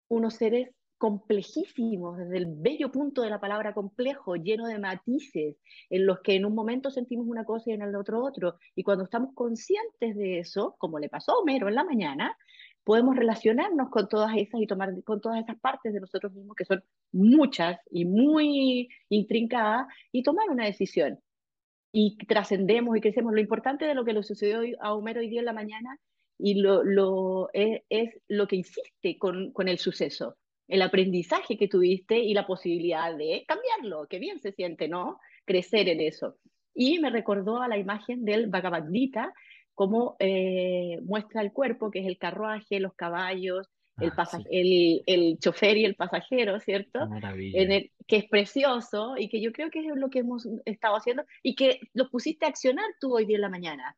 [0.08, 5.58] unos seres complejísimos, desde el bello punto de la palabra complejo, lleno de matices,
[5.89, 8.58] en los que en un momento sentimos una cosa y en el otro otro.
[8.75, 12.38] Y cuando estamos conscientes de eso, como le pasó a Homero en la mañana,
[12.84, 16.65] podemos relacionarnos con todas esas y tomar con todas esas partes de nosotros mismos, que
[16.65, 21.19] son muchas y muy intrincadas, y tomar una decisión.
[21.91, 23.34] Y trascendemos y crecemos.
[23.34, 25.97] Lo importante de lo que le sucedió a Homero hoy día en la mañana
[26.38, 31.67] y lo, lo es, es, lo que hiciste con, con el suceso, el aprendizaje que
[31.67, 35.19] tuviste y la posibilidad de cambiarlo, que bien se siente, ¿no?
[35.45, 36.38] Crecer en eso.
[36.73, 39.34] Y me recordó a la imagen del Bhagavad Gita,
[39.73, 45.39] cómo eh, muestra el cuerpo, que es el carruaje, los caballos, el, ah, el, el,
[45.39, 46.99] chofer y el pasajero, ¿cierto?
[47.54, 50.97] En el, que es precioso y que yo creo que es lo que hemos estado
[50.97, 53.97] haciendo y que lo pusiste a accionar tú hoy día en la mañana.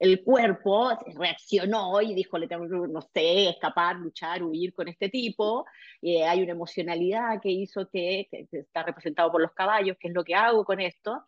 [0.00, 5.10] El cuerpo reaccionó y dijo, le tengo que, no sé, escapar, luchar, huir con este
[5.10, 5.66] tipo.
[6.02, 10.14] Eh, hay una emocionalidad que hizo que, que, está representado por los caballos, que es
[10.14, 11.26] lo que hago con esto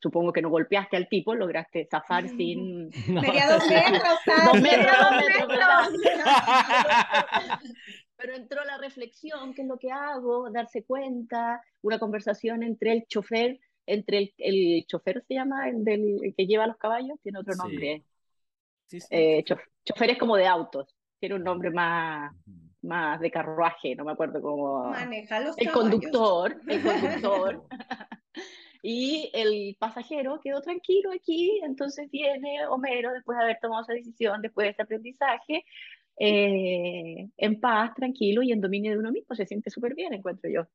[0.00, 2.88] supongo que no golpeaste al tipo, lograste zafar sin...
[3.08, 4.02] Media dos metros,
[4.46, 6.28] dos metros, dos metros,
[8.16, 10.50] Pero entró la reflexión, ¿qué es lo que hago?
[10.50, 16.34] Darse cuenta, una conversación entre el chofer, entre el, el chofer se llama, el, del,
[16.36, 18.04] que lleva los caballos, tiene otro nombre.
[18.90, 19.00] Sí.
[19.00, 19.44] Sí, eh,
[19.84, 22.34] chofer es como de autos, tiene un nombre más,
[22.82, 24.90] más de carruaje, no me acuerdo cómo...
[24.90, 27.66] Maneja los El conductor, el conductor.
[28.82, 34.40] Y el pasajero quedó tranquilo aquí, entonces viene Homero, después de haber tomado esa decisión,
[34.40, 35.66] después de ese aprendizaje,
[36.18, 40.48] eh, en paz, tranquilo y en dominio de uno mismo, se siente súper bien, encuentro
[40.50, 40.66] yo.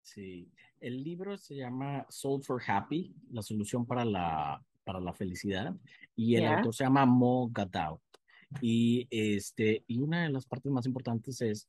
[0.00, 5.72] Sí, el libro se llama Soul for Happy, la solución para la, para la felicidad,
[6.16, 8.02] y el autor se llama Mo Gadao.
[8.60, 11.68] Y, este, y una de las partes más importantes es,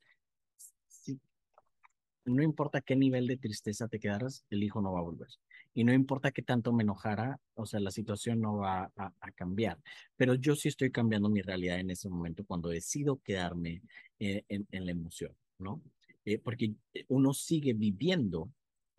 [2.25, 5.27] no importa qué nivel de tristeza te quedaras, el hijo no va a volver
[5.73, 9.77] y no importa qué tanto me enojara, o sea, la situación no va a, cambiar.
[10.17, 13.81] Pero yo sí estoy cambiando mi realidad en ese momento cuando decido quedarme
[14.19, 15.81] eh, en, la emoción, ¿no?
[16.25, 16.73] Eh, porque
[17.07, 18.51] uno sigue viviendo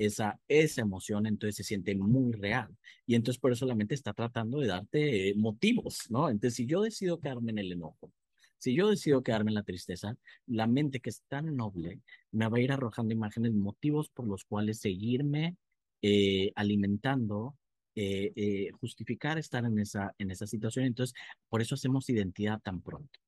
[0.06, 2.76] esa, esa emoción, entonces se siente muy real.
[3.06, 6.28] Y entonces por eso la mente está tratando de darte eh, motivos, ¿no?
[6.28, 8.12] Entonces, si yo decido quedarme en el enojo,
[8.58, 12.58] si yo decido quedarme en la tristeza, la mente que es tan noble me va
[12.58, 15.56] a ir arrojando imágenes, motivos por los cuales seguirme
[16.02, 17.56] eh, alimentando,
[17.94, 20.86] eh, justificar estar en esa, en esa situación.
[20.86, 21.14] Entonces,
[21.48, 23.21] por eso hacemos identidad tan pronto.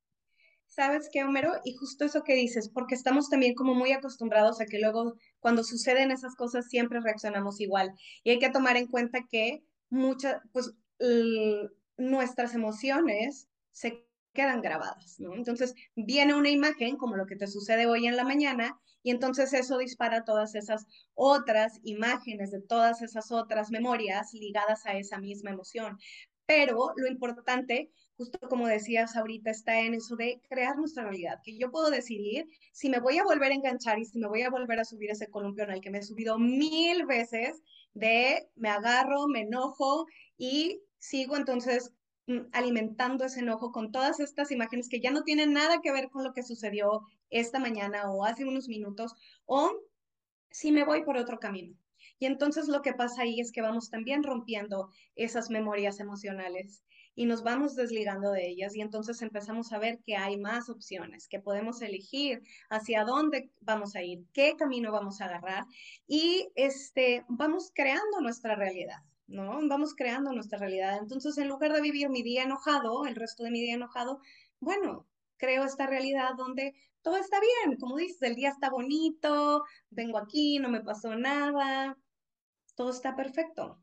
[0.75, 1.53] ¿Sabes qué, Homero?
[1.65, 5.63] Y justo eso que dices, porque estamos también como muy acostumbrados a que luego cuando
[5.63, 7.93] suceden esas cosas siempre reaccionamos igual.
[8.25, 10.73] Y hay que tomar en cuenta que muchas, pues
[11.97, 15.21] nuestras emociones se quedan grabadas.
[15.21, 19.53] Entonces viene una imagen como lo que te sucede hoy en la mañana y entonces
[19.53, 25.51] eso dispara todas esas otras imágenes de todas esas otras memorias ligadas a esa misma
[25.51, 25.99] emoción.
[26.47, 31.57] Pero lo importante, justo como decías ahorita, está en eso de crear nuestra realidad, que
[31.59, 34.51] yo puedo decidir si me voy a volver a enganchar y si me voy a
[34.51, 37.63] volver a subir ese columpio en el que me he subido mil veces,
[37.95, 41.93] de me agarro, me enojo y sigo entonces
[42.27, 46.11] mm, alimentando ese enojo con todas estas imágenes que ya no tienen nada que ver
[46.11, 49.15] con lo que sucedió esta mañana o hace unos minutos,
[49.47, 49.73] o
[50.51, 51.77] si me voy por otro camino.
[52.21, 57.27] Y entonces lo que pasa ahí es que vamos también rompiendo esas memorias emocionales y
[57.27, 61.41] nos vamos desligando de ellas y entonces empezamos a ver que hay más opciones, que
[61.41, 65.67] podemos elegir hacia dónde vamos a ir, qué camino vamos a agarrar
[66.07, 69.03] y este vamos creando nuestra realidad.
[69.27, 69.59] ¿no?
[69.69, 70.99] Vamos creando nuestra realidad.
[71.01, 74.21] Entonces, en lugar de vivir mi día enojado, el resto de mi día enojado,
[74.61, 75.07] bueno,
[75.39, 80.59] creo esta realidad donde todo está bien, como dices, el día está bonito, vengo aquí,
[80.59, 81.97] no me pasó nada,
[82.75, 83.79] todo está perfecto.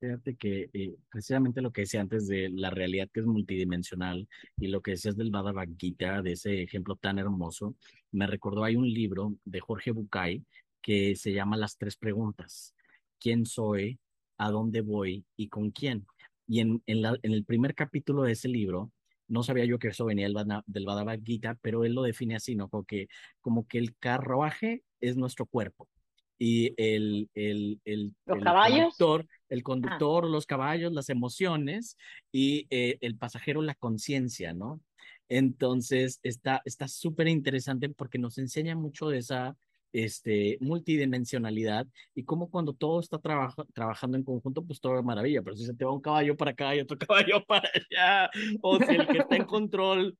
[0.00, 4.68] Fíjate que eh, precisamente lo que decía antes de la realidad que es multidimensional y
[4.68, 7.76] lo que decías del Bhagavad Gita, de ese ejemplo tan hermoso,
[8.10, 10.42] me recordó, hay un libro de Jorge Bucay
[10.80, 12.74] que se llama Las tres preguntas.
[13.18, 14.00] ¿Quién soy?
[14.38, 15.26] ¿A dónde voy?
[15.36, 16.06] ¿Y con quién?
[16.46, 18.90] Y en, en, la, en el primer capítulo de ese libro,
[19.28, 22.54] no sabía yo que eso venía del, del Bhagavad Gita, pero él lo define así,
[22.56, 22.70] ¿no?
[22.70, 23.08] Como que,
[23.42, 25.89] como que el carruaje es nuestro cuerpo
[26.42, 28.78] y el, el, el, ¿Los el caballos?
[28.96, 29.62] conductor, el ah.
[29.62, 31.98] conductor los caballos, las emociones
[32.32, 34.80] y eh, el pasajero la conciencia, ¿no?
[35.28, 39.56] Entonces está súper interesante porque nos enseña mucho de esa
[39.92, 45.56] este, multidimensionalidad y cómo cuando todo está trabajando en conjunto, pues todo es maravilla, pero
[45.56, 48.30] si se te va un caballo para acá y otro caballo para allá,
[48.62, 50.16] o si el que está en control,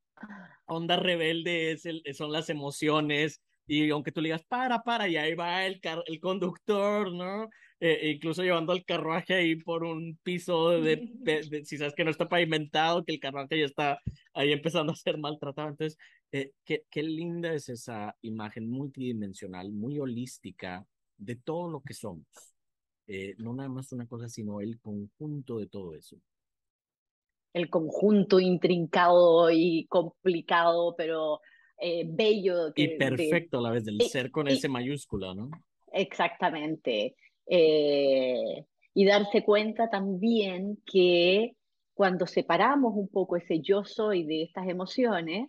[0.67, 5.17] onda rebelde, es el, son las emociones, y aunque tú le digas, para, para, y
[5.17, 7.49] ahí va el, el conductor, ¿no?
[7.79, 12.29] Eh, incluso llevando el carruaje ahí por un piso de, si sabes que no está
[12.29, 14.01] pavimentado, que el carruaje ya está
[14.35, 15.69] ahí empezando a ser maltratado.
[15.69, 15.97] Entonces,
[16.33, 20.85] eh, qué, qué linda es esa imagen multidimensional, muy holística
[21.17, 22.27] de todo lo que somos.
[23.07, 26.17] Eh, no nada más una cosa, sino el conjunto de todo eso
[27.53, 31.41] el conjunto intrincado y complicado, pero
[31.81, 32.73] eh, bello.
[32.75, 35.51] y perfecto a la vez, del ser con ese mayúscula, ¿no?
[35.93, 37.17] Exactamente.
[37.47, 38.65] Eh,
[38.95, 41.57] y darse cuenta también que
[41.95, 45.49] cuando separamos un poco ese yo soy de estas emociones,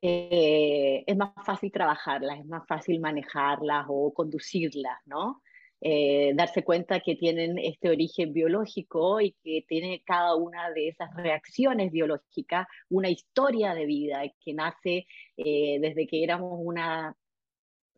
[0.00, 5.42] eh, es más fácil trabajarlas, es más fácil manejarlas o conducirlas, ¿no?
[5.80, 11.14] Eh, darse cuenta que tienen este origen biológico y que tiene cada una de esas
[11.14, 16.80] reacciones biológicas una historia de vida que nace eh, desde que éramos un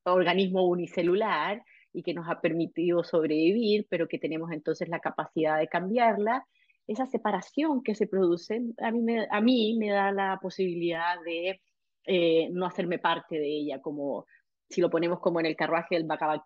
[0.04, 1.62] organismo unicelular
[1.94, 6.46] y que nos ha permitido sobrevivir, pero que tenemos entonces la capacidad de cambiarla.
[6.86, 11.60] Esa separación que se produce a mí me, a mí me da la posibilidad de
[12.04, 14.26] eh, no hacerme parte de ella, como
[14.68, 16.42] si lo ponemos como en el carruaje del Bhagavad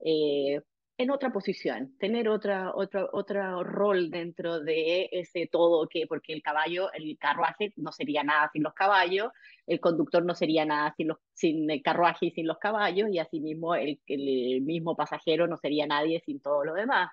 [0.00, 0.60] eh,
[0.98, 6.42] en otra posición, tener otra, otra, otro rol dentro de ese todo que, porque el
[6.42, 9.30] caballo, el carruaje no sería nada sin los caballos,
[9.66, 13.20] el conductor no sería nada sin, los, sin el carruaje y sin los caballos, y
[13.20, 17.10] asimismo el, el mismo pasajero no sería nadie sin todo lo demás.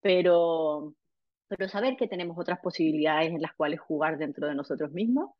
[0.00, 0.94] Pero,
[1.46, 5.30] pero saber que tenemos otras posibilidades en las cuales jugar dentro de nosotros mismos,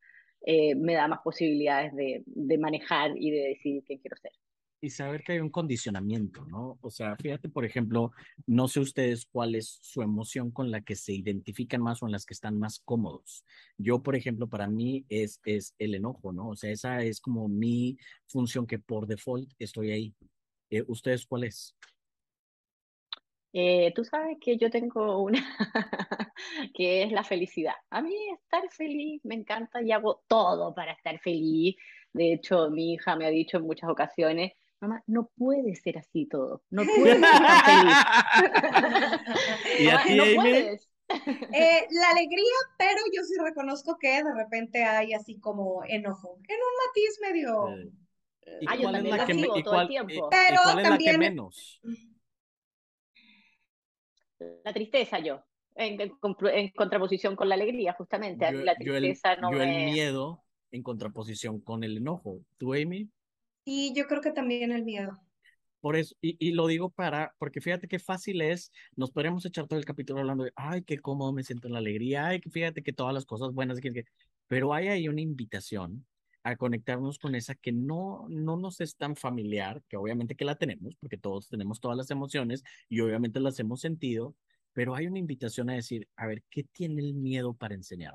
[0.42, 4.32] eh, me da más posibilidades de, de manejar y de decidir quién quiero ser
[4.80, 6.78] y saber que hay un condicionamiento, ¿no?
[6.80, 8.12] O sea, fíjate, por ejemplo,
[8.46, 12.12] no sé ustedes cuál es su emoción con la que se identifican más o en
[12.12, 13.44] las que están más cómodos.
[13.76, 16.48] Yo, por ejemplo, para mí es, es el enojo, ¿no?
[16.48, 20.14] O sea, esa es como mi función que por default estoy ahí.
[20.70, 21.76] Eh, ¿Ustedes cuál es?
[23.52, 25.40] Eh, tú sabes que yo tengo una
[26.74, 27.74] que es la felicidad.
[27.90, 31.76] A mí estar feliz me encanta y hago todo para estar feliz.
[32.12, 36.26] De hecho, mi hija me ha dicho en muchas ocasiones, mamá, no puede ser así
[36.26, 37.96] todo, no puedes ser tan feliz.
[39.80, 40.90] ¿Y a ti, no puedes.
[41.08, 46.56] Eh, la alegría, pero yo sí reconozco que de repente hay así como enojo, en
[46.56, 47.90] un matiz medio...
[48.60, 50.28] ¿Y ah, cuál es la que, y todo el tiempo.
[50.30, 51.12] pero cuál es también...
[51.12, 51.80] la que menos?
[54.64, 58.46] La tristeza yo, en, en, contraposición con la alegría, justamente.
[58.50, 62.40] Yo, la tristeza yo el, no yo el miedo en contraposición con el enojo.
[62.56, 63.08] ¿Tú, Amy?
[63.64, 65.18] Y yo creo que también el miedo.
[65.80, 69.66] Por eso, y, y, lo digo para, porque fíjate qué fácil es, nos podríamos echar
[69.66, 72.82] todo el capítulo hablando de, ay, qué cómodo me siento en la alegría, ay, fíjate
[72.82, 74.04] que todas las cosas buenas, que,
[74.46, 76.04] pero hay ahí una invitación
[76.42, 80.56] a conectarnos con esa que no, no nos es tan familiar, que obviamente que la
[80.56, 84.34] tenemos, porque todos tenemos todas las emociones y obviamente las hemos sentido,
[84.72, 88.14] pero hay una invitación a decir, a ver, ¿qué tiene el miedo para enseñar?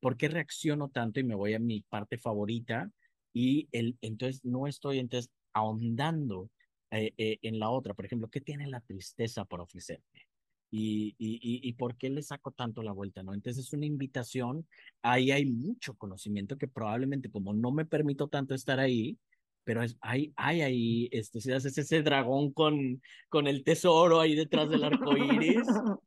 [0.00, 2.90] ¿Por qué reacciono tanto y me voy a mi parte favorita?
[3.38, 6.48] Y el, entonces no estoy entonces ahondando
[6.90, 7.92] eh, eh, en la otra.
[7.92, 10.26] Por ejemplo, ¿qué tiene la tristeza para ofrecerme?
[10.70, 13.34] Y, y, y, por qué le saco tanto la vuelta, ¿no?
[13.34, 14.66] Entonces es una invitación,
[15.02, 19.18] ahí hay mucho conocimiento que probablemente como no me permito tanto estar ahí,
[19.64, 24.34] pero es, hay, hay ahí, este, si haces ese dragón con, con el tesoro ahí
[24.34, 25.66] detrás del arco iris.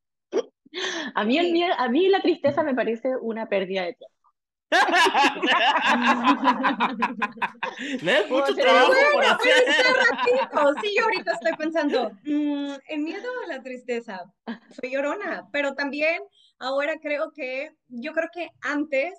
[1.15, 4.18] A mí, el miedo, a mí la tristeza me parece una pérdida de tiempo.
[8.03, 8.29] ¿Ves?
[8.29, 9.65] Mucho trabajo por hacer.
[10.81, 14.31] Sí, yo ahorita estoy pensando, mm, el miedo a la tristeza,
[14.79, 16.21] soy llorona, pero también
[16.59, 19.15] ahora creo que, yo creo que antes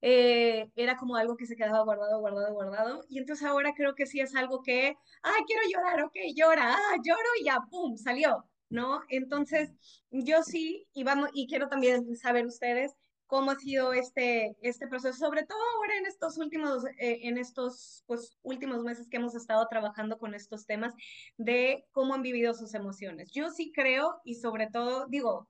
[0.00, 4.06] eh, era como algo que se quedaba guardado, guardado, guardado, y entonces ahora creo que
[4.06, 8.44] sí es algo que, ay, quiero llorar, ok, llora, ah, lloro y ya, pum, salió,
[8.70, 9.02] ¿no?
[9.08, 9.72] Entonces,
[10.10, 12.94] yo sí, y vamos, y quiero también saber ustedes,
[13.26, 18.04] cómo ha sido este, este proceso, sobre todo ahora en estos últimos, eh, en estos
[18.06, 20.94] pues, últimos meses que hemos estado trabajando con estos temas
[21.36, 23.30] de cómo han vivido sus emociones.
[23.32, 25.48] Yo sí creo y sobre todo digo,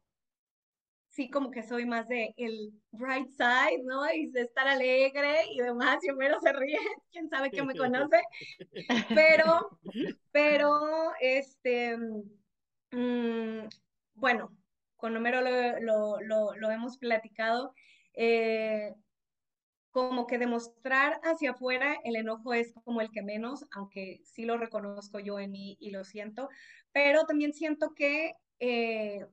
[1.17, 4.11] sí como que soy más de el bright side, ¿no?
[4.13, 6.79] Y de estar alegre y demás, y menos se ríe,
[7.11, 8.21] quién sabe que me conoce,
[9.15, 9.79] pero,
[10.31, 11.97] pero, este,
[12.93, 13.69] mm,
[14.15, 14.55] bueno,
[14.97, 17.75] con Homero lo, lo, lo, hemos platicado,
[18.15, 18.95] eh,
[19.91, 24.59] como que demostrar hacia afuera el enojo es como el que menos, aunque sí lo
[24.59, 26.49] reconozco yo en mí y lo siento,
[26.93, 29.25] pero también siento que eh,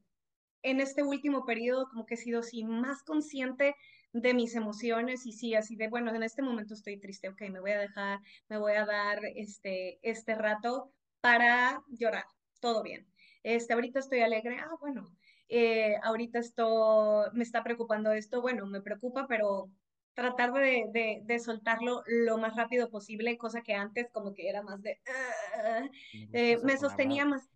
[0.64, 3.76] en este último periodo como que he sido sí más consciente
[4.14, 7.60] de mis emociones y sí, así de, bueno, en este momento estoy triste, ok, me
[7.60, 12.26] voy a dejar, me voy a dar este, este rato para llorar,
[12.60, 13.08] todo bien.
[13.42, 15.14] Este, ahorita estoy alegre, ah, bueno,
[15.50, 19.70] eh, ahorita esto me está preocupando esto, bueno, me preocupa, pero
[20.14, 24.82] tratar de, de, soltarlo lo más rápido posible, cosa que antes como que era más
[24.82, 25.00] de...
[25.08, 25.90] Ah",
[26.32, 27.50] me, eh, sostenía más.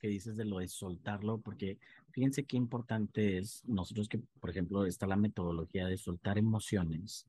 [0.00, 1.78] Que dices de lo de soltarlo, porque
[2.10, 7.26] fíjense qué importante es nosotros que, por ejemplo, está la metodología de soltar emociones,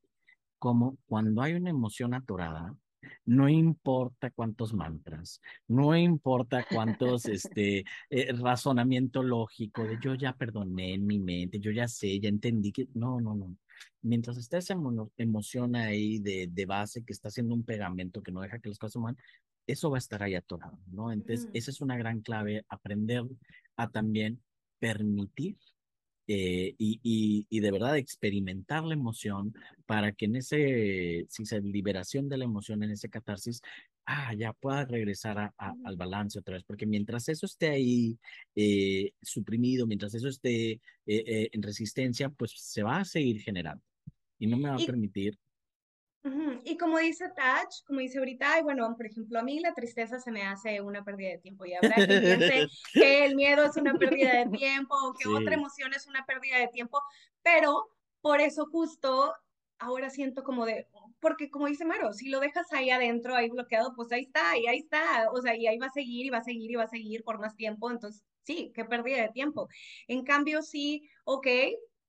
[0.58, 2.74] como cuando hay una emoción atorada,
[3.26, 10.94] no importa cuántos mantras, no importa cuántos, este, eh, razonamiento lógico de yo ya perdoné
[10.94, 13.56] en mi mente, yo ya sé, ya entendí que, no, no, no.
[14.02, 14.78] Mientras está esa
[15.18, 18.78] emoción ahí de, de base que está haciendo un pegamento que no deja que las
[18.78, 19.16] cosas se
[19.68, 21.12] eso va a estar ahí atorado, ¿no?
[21.12, 23.24] Entonces, esa es una gran clave, aprender
[23.78, 24.42] a también
[24.80, 25.58] permitir
[26.28, 29.54] eh, y, y, de verdad experimentar la emoción
[29.86, 33.62] para que en ese, si se liberación de la emoción, en ese catarsis,
[34.06, 35.54] ah, ya pueda regresar a,
[35.84, 38.18] al balance otra vez, porque mientras eso esté ahí
[38.56, 43.84] eh, suprimido, mientras eso esté eh, en resistencia, pues se va a seguir generando
[44.40, 45.38] y no me va a permitir
[46.64, 50.20] y como dice Touch, como dice ahorita, ay, bueno, por ejemplo, a mí la tristeza
[50.20, 51.66] se me hace una pérdida de tiempo.
[51.66, 55.54] Y habrá quien piense que el miedo es una pérdida de tiempo o que otra
[55.54, 57.02] emoción es una pérdida de tiempo,
[57.44, 57.88] pero
[58.22, 59.34] por eso justo
[59.78, 60.88] ahora siento como de,
[61.20, 64.68] porque como dice Maro, si lo dejas ahí adentro, ahí bloqueado, pues ahí está, y
[64.68, 66.84] ahí está, o sea, y ahí va a seguir, y va a seguir, y va
[66.84, 69.68] a seguir por más tiempo, entonces sí, qué pérdida de tiempo.
[70.08, 71.48] En cambio, sí, ok,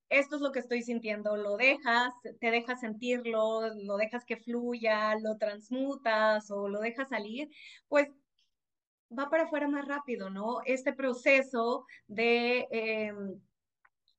[0.08, 5.18] esto es lo que estoy sintiendo, lo dejas, te dejas sentirlo, lo dejas que fluya,
[5.18, 7.48] lo transmutas o lo dejas salir,
[7.88, 8.08] pues
[9.16, 10.60] va para afuera más rápido, ¿no?
[10.64, 13.40] Este proceso de, em,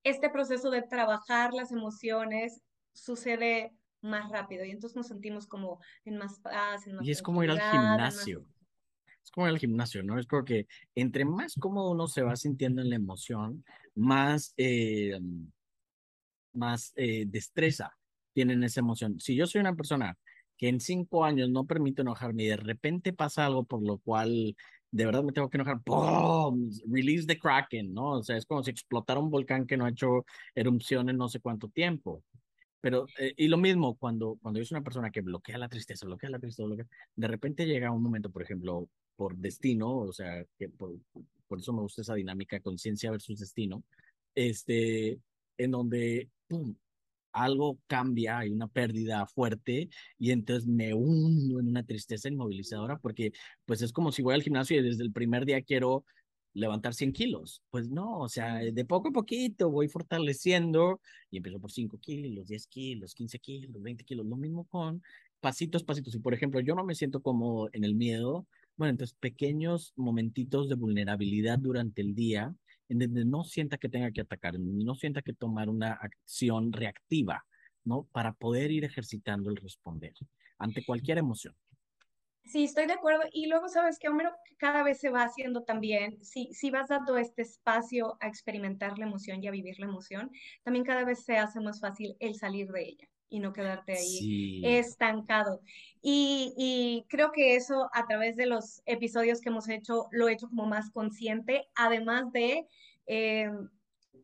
[0.03, 2.61] este proceso de trabajar las emociones
[2.93, 7.21] sucede más rápido y entonces nos sentimos como en más paz, en más Y es
[7.21, 8.45] como ir al gimnasio.
[9.23, 10.17] Es como ir al gimnasio, ¿no?
[10.19, 13.65] Es como que entre más cómodo uno se va sintiendo en la emoción,
[13.95, 15.19] más eh,
[16.57, 17.91] más eh, destreza
[18.33, 19.19] tienen esa emoción.
[19.19, 20.17] Si yo soy una persona
[20.57, 24.55] que en cinco años no permite enojarme y de repente pasa algo por lo cual
[24.91, 26.69] de verdad me tengo que enojar, ¡pum!
[26.87, 28.11] Release the Kraken, ¿no?
[28.11, 31.27] O sea, es como si explotara un volcán que no ha hecho erupción en no
[31.29, 32.23] sé cuánto tiempo.
[32.79, 36.05] Pero, eh, y lo mismo, cuando, cuando yo soy una persona que bloquea la tristeza,
[36.05, 36.85] bloquea la tristeza, bloquea,
[37.15, 40.95] de repente llega un momento, por ejemplo, por destino, o sea, que por,
[41.47, 43.83] por eso me gusta esa dinámica conciencia versus destino,
[44.35, 45.19] este,
[45.57, 46.75] en donde ¡pum!
[47.33, 53.31] algo cambia, hay una pérdida fuerte y entonces me hundo en una tristeza inmovilizadora porque
[53.65, 56.05] pues es como si voy al gimnasio y desde el primer día quiero
[56.53, 57.61] levantar 100 kilos.
[57.69, 62.47] Pues no, o sea, de poco a poquito voy fortaleciendo y empiezo por 5 kilos,
[62.47, 65.03] 10 kilos, 15 kilos, 20 kilos, lo mismo con
[65.39, 66.15] pasitos, pasitos.
[66.15, 70.69] Y por ejemplo, yo no me siento como en el miedo, bueno, entonces pequeños momentitos
[70.69, 72.55] de vulnerabilidad durante el día
[72.89, 77.45] en donde no sienta que tenga que atacar, no sienta que tomar una acción reactiva,
[77.83, 78.07] ¿no?
[78.11, 80.13] Para poder ir ejercitando el responder
[80.57, 81.55] ante cualquier emoción.
[82.45, 83.23] Sí, estoy de acuerdo.
[83.33, 84.31] Y luego, ¿sabes que Homero?
[84.57, 89.05] Cada vez se va haciendo también, si, si vas dando este espacio a experimentar la
[89.05, 90.31] emoción y a vivir la emoción,
[90.63, 94.61] también cada vez se hace más fácil el salir de ella y no quedarte ahí
[94.63, 95.61] estancado.
[96.01, 100.33] Y, y, creo que eso a través de los episodios que hemos hecho, lo he
[100.33, 102.67] hecho como más consciente, además de...
[103.07, 103.49] Eh,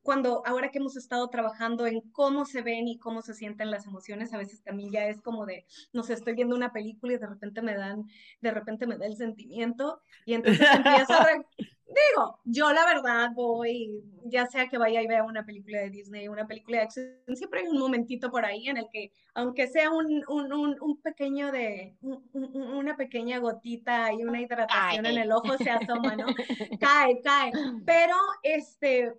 [0.03, 3.87] cuando ahora que hemos estado trabajando en cómo se ven y cómo se sienten las
[3.87, 7.17] emociones, a veces también ya es como de, no sé, estoy viendo una película y
[7.17, 8.05] de repente me dan,
[8.41, 11.27] de repente me da el sentimiento y entonces empiezo a...
[11.93, 16.27] Digo, yo la verdad voy, ya sea que vaya y vea una película de Disney,
[16.27, 19.91] una película de acción, siempre hay un momentito por ahí en el que, aunque sea
[19.91, 21.95] un, un, un, un pequeño de,
[22.33, 26.25] una pequeña gotita y una hidratación en el ojo se asoma, ¿no?
[26.79, 27.51] cae, cae.
[27.85, 29.13] Pero, este,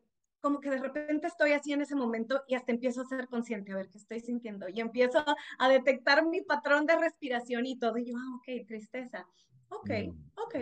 [0.44, 3.72] como que de repente estoy así en ese momento y hasta empiezo a ser consciente,
[3.72, 5.24] a ver qué estoy sintiendo y empiezo
[5.58, 9.26] a detectar mi patrón de respiración y todo y yo, ah, ok, tristeza,
[9.70, 10.30] ok, mm.
[10.34, 10.56] ok.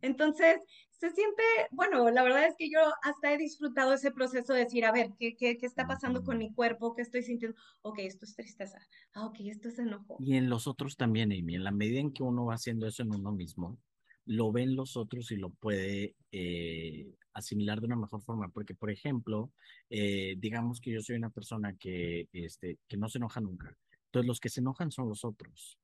[0.00, 0.60] Entonces,
[0.92, 4.84] se siente, bueno, la verdad es que yo hasta he disfrutado ese proceso de decir,
[4.84, 6.94] a ver, ¿qué, qué, qué está pasando con mi cuerpo?
[6.94, 7.58] ¿Qué estoy sintiendo?
[7.82, 8.78] Ok, esto es tristeza.
[9.12, 10.18] Ah, ok, esto es enojo.
[10.20, 13.02] Y en los otros también, Amy, en la medida en que uno va haciendo eso
[13.02, 13.76] en uno mismo,
[14.24, 18.90] lo ven los otros y lo puede eh, asimilar de una mejor forma, porque por
[18.90, 19.50] ejemplo,
[19.90, 23.76] eh, digamos que yo soy una persona que, este, que no se enoja nunca,
[24.06, 25.78] entonces los que se enojan son los otros,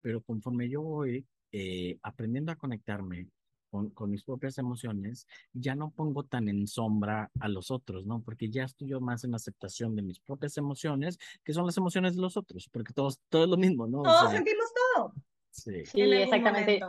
[0.00, 3.28] pero conforme yo voy eh, aprendiendo a conectarme
[3.70, 8.22] con, con, mis propias emociones, ya no pongo tan en sombra a los otros, ¿no?
[8.22, 12.16] Porque ya estoy yo más en aceptación de mis propias emociones, que son las emociones
[12.16, 14.02] de los otros, porque todos, todo es lo mismo, ¿no?
[14.02, 15.12] Todos sentimos todo.
[15.50, 16.80] Sí, sí exactamente.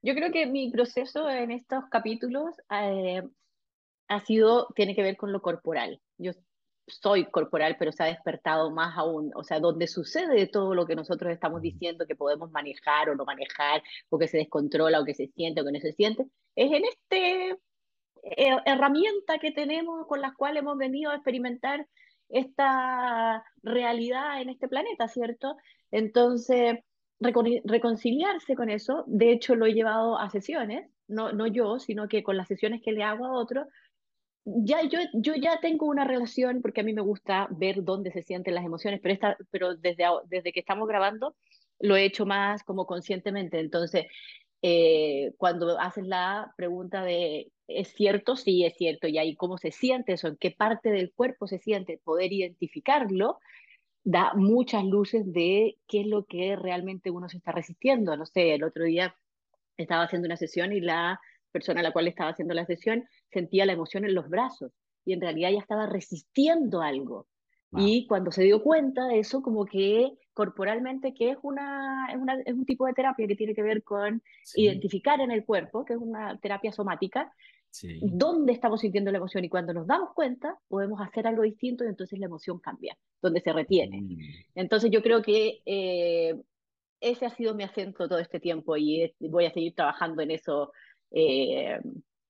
[0.00, 3.22] Yo creo que mi proceso en estos capítulos eh,
[4.08, 6.00] ha sido, tiene que ver con lo corporal.
[6.18, 6.32] Yo
[6.86, 10.96] soy corporal, pero se ha despertado más aún, o sea, donde sucede todo lo que
[10.96, 15.14] nosotros estamos diciendo que podemos manejar o no manejar, o que se descontrola, o que
[15.14, 17.50] se siente o que no se siente, es en este
[18.22, 21.86] eh, herramienta que tenemos con las cuales hemos venido a experimentar
[22.28, 25.56] esta realidad en este planeta, ¿cierto?
[25.90, 26.78] Entonces,
[27.20, 32.22] reconciliarse con eso, de hecho lo he llevado a sesiones, no, no yo, sino que
[32.22, 33.66] con las sesiones que le hago a otros,
[34.56, 38.22] ya yo, yo ya tengo una relación, porque a mí me gusta ver dónde se
[38.22, 41.34] sienten las emociones, pero, esta, pero desde, desde que estamos grabando
[41.80, 43.60] lo he hecho más como conscientemente.
[43.60, 44.06] Entonces,
[44.62, 48.36] eh, cuando haces la pregunta de, ¿es cierto?
[48.36, 49.06] Sí, es cierto.
[49.08, 53.38] Y ahí cómo se siente eso, qué parte del cuerpo se siente, poder identificarlo,
[54.04, 58.16] da muchas luces de qué es lo que realmente uno se está resistiendo.
[58.16, 59.14] No sé, el otro día
[59.76, 61.20] estaba haciendo una sesión y la
[61.52, 64.72] persona a la cual estaba haciendo la sesión sentía la emoción en los brazos
[65.04, 67.26] y en realidad ya estaba resistiendo algo.
[67.76, 72.40] Y cuando se dio cuenta de eso, como que corporalmente, que es, una, es, una,
[72.40, 74.22] es un tipo de terapia que tiene que ver con
[74.54, 77.30] identificar en el cuerpo, que es una terapia somática,
[78.00, 81.88] dónde estamos sintiendo la emoción y cuando nos damos cuenta podemos hacer algo distinto y
[81.88, 84.00] entonces la emoción cambia, donde se retiene.
[84.00, 84.18] Mm.
[84.54, 86.34] Entonces yo creo que eh,
[87.00, 90.72] ese ha sido mi acento todo este tiempo y voy a seguir trabajando en eso
[91.10, 91.80] eh,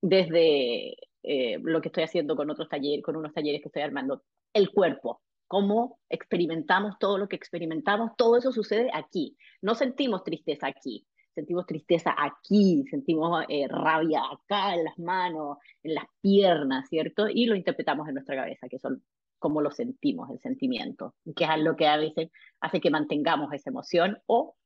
[0.01, 4.22] desde eh, lo que estoy haciendo con otros talleres, con unos talleres que estoy armando,
[4.53, 9.37] el cuerpo, cómo experimentamos todo lo que experimentamos, todo eso sucede aquí.
[9.62, 15.95] No sentimos tristeza aquí, sentimos tristeza aquí, sentimos eh, rabia acá en las manos, en
[15.95, 17.29] las piernas, ¿cierto?
[17.29, 19.03] Y lo interpretamos en nuestra cabeza, que son
[19.39, 23.70] cómo lo sentimos, el sentimiento, que es lo que a veces hace que mantengamos esa
[23.70, 24.57] emoción o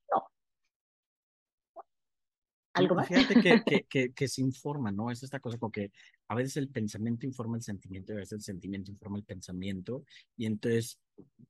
[2.75, 3.09] ¿Algo más?
[3.09, 3.35] Fíjate
[3.67, 5.11] que, que, que, se informa, ¿no?
[5.11, 5.91] Es esta cosa como que
[6.29, 10.05] a veces el pensamiento informa el sentimiento y a veces el sentimiento informa el pensamiento.
[10.37, 10.99] Y entonces,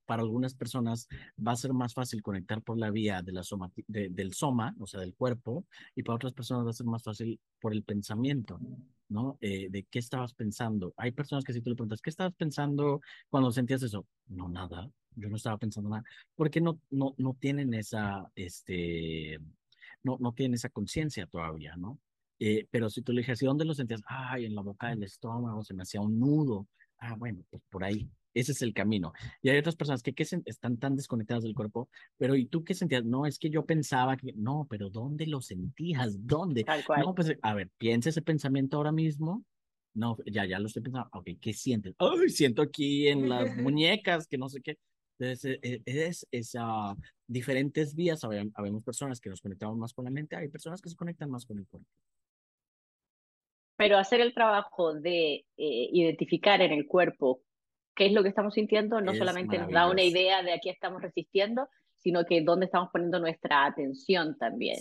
[0.04, 1.08] para algunas personas
[1.38, 4.86] va a ser más fácil conectar por la vía de la soma, del soma, o
[4.86, 5.64] sea, del cuerpo,
[5.94, 8.58] y para otras personas va a ser más fácil por el pensamiento,
[9.08, 9.38] ¿no?
[9.40, 10.92] Eh, de qué estabas pensando.
[10.96, 13.00] Hay personas que si tú le preguntas, ¿qué estabas pensando
[13.30, 14.06] cuando sentías eso?
[14.26, 14.90] No, nada.
[15.14, 16.04] Yo no estaba pensando nada.
[16.34, 19.38] Porque no, no, no tienen esa, este,
[20.02, 21.98] no, no tiene esa conciencia todavía, ¿no?
[22.38, 24.02] Eh, pero si tú le dices, ¿y dónde lo sentías?
[24.06, 26.66] Ay, en la boca del estómago, se me hacía un nudo.
[26.98, 28.10] Ah, bueno, pues por ahí.
[28.34, 29.12] Ese es el camino.
[29.42, 32.74] Y hay otras personas que, que están tan desconectadas del cuerpo, pero ¿y tú qué
[32.74, 33.04] sentías?
[33.04, 36.26] No, es que yo pensaba que, no, pero ¿dónde lo sentías?
[36.26, 36.64] ¿Dónde?
[36.98, 39.44] No, pues a ver, piensa ese pensamiento ahora mismo
[39.94, 41.08] No, ya, ya lo estoy pensando.
[41.12, 41.94] Ok, ¿qué sientes?
[41.98, 44.78] Ay, siento aquí en las muñecas que no sé qué.
[45.18, 46.96] Entonces, e, e, es, esa
[47.32, 48.24] diferentes vías.
[48.24, 51.46] Habemos personas que nos conectamos más con la mente, hay personas que se conectan más
[51.46, 51.88] con el cuerpo.
[53.76, 57.42] Pero hacer el trabajo de eh, identificar en el cuerpo
[57.94, 60.70] qué es lo que estamos sintiendo no solamente nos da una idea de a qué
[60.70, 64.78] estamos resistiendo, sino que dónde estamos poniendo nuestra atención también.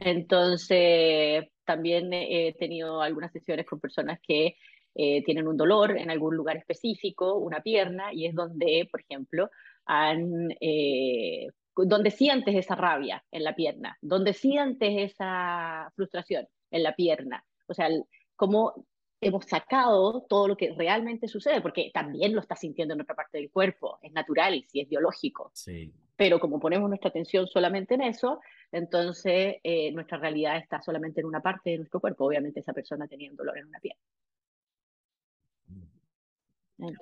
[0.00, 4.56] Entonces, también he tenido algunas sesiones con personas que
[4.94, 9.50] eh, tienen un dolor en algún lugar específico, una pierna, y es donde, por ejemplo,
[9.86, 16.94] han, eh, donde sientes esa rabia en la pierna, donde sientes esa frustración en la
[16.94, 17.44] pierna.
[17.66, 17.88] O sea,
[18.34, 18.86] cómo
[19.20, 23.38] hemos sacado todo lo que realmente sucede, porque también lo está sintiendo en otra parte
[23.38, 25.50] del cuerpo, es natural y sí es biológico.
[25.54, 25.92] Sí.
[26.16, 28.40] Pero como ponemos nuestra atención solamente en eso,
[28.72, 32.26] entonces eh, nuestra realidad está solamente en una parte de nuestro cuerpo.
[32.26, 34.00] Obviamente esa persona tenía un dolor en una pierna.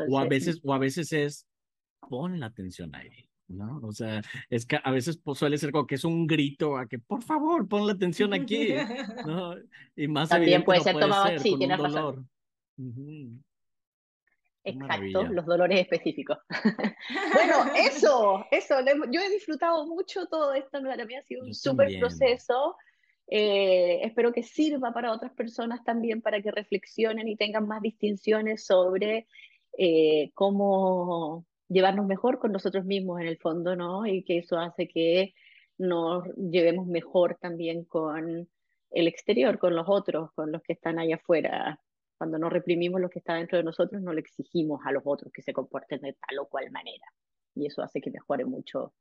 [0.08, 1.46] o, a veces, o a veces es,
[2.08, 3.28] pon la atención ahí.
[3.48, 3.80] ¿no?
[3.82, 6.86] O sea, es que a veces pues, suele ser como que es un grito a
[6.86, 8.74] que por favor pon la atención aquí,
[9.26, 9.54] ¿no?
[9.96, 12.28] Y más También puede ser tomado así, tienes razón.
[14.64, 16.38] Exacto, los dolores específicos.
[17.34, 18.76] bueno, eso, eso,
[19.10, 22.76] yo he disfrutado mucho todo esto, para mí ha sido un súper proceso.
[23.26, 28.64] Eh, espero que sirva para otras personas también, para que reflexionen y tengan más distinciones
[28.64, 29.26] sobre
[29.78, 34.06] eh, cómo llevarnos mejor con nosotros mismos en el fondo, ¿no?
[34.06, 35.34] Y que eso hace que
[35.78, 38.48] nos llevemos mejor también con
[38.90, 41.80] el exterior, con los otros, con los que están allá afuera,
[42.16, 45.32] cuando no reprimimos lo que está dentro de nosotros, no le exigimos a los otros
[45.32, 47.06] que se comporten de tal o cual manera.
[47.54, 48.94] Y eso hace que mejore mucho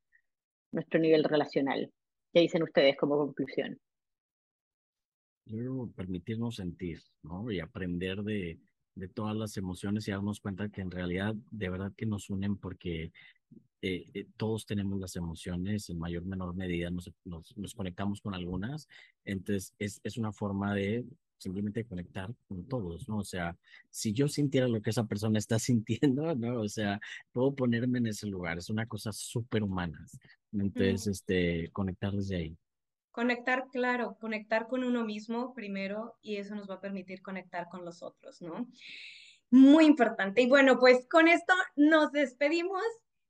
[0.72, 1.91] nuestro nivel relacional.
[2.34, 3.80] ¿Qué dicen ustedes como conclusión?
[5.45, 7.51] Yo permitirnos sentir, ¿no?
[7.51, 8.59] Y aprender de,
[8.95, 12.57] de todas las emociones y darnos cuenta que en realidad de verdad que nos unen
[12.57, 13.11] porque
[13.81, 18.21] eh, eh, todos tenemos las emociones, en mayor o menor medida nos, nos, nos conectamos
[18.21, 18.87] con algunas,
[19.25, 21.05] entonces es, es, una forma de
[21.37, 23.17] simplemente conectar con todos, ¿no?
[23.17, 23.57] O sea,
[23.89, 26.61] si yo sintiera lo que esa persona está sintiendo, ¿no?
[26.61, 27.01] O sea,
[27.33, 30.07] puedo ponerme en ese lugar, es una cosa súper humana.
[30.53, 32.57] Entonces, este, conectar desde ahí.
[33.14, 37.86] Conectar, claro, conectar con uno mismo primero y eso nos va a permitir conectar con
[37.86, 38.68] los otros, ¿no?
[39.51, 40.41] Muy importante.
[40.41, 42.82] Y bueno, pues con esto nos despedimos.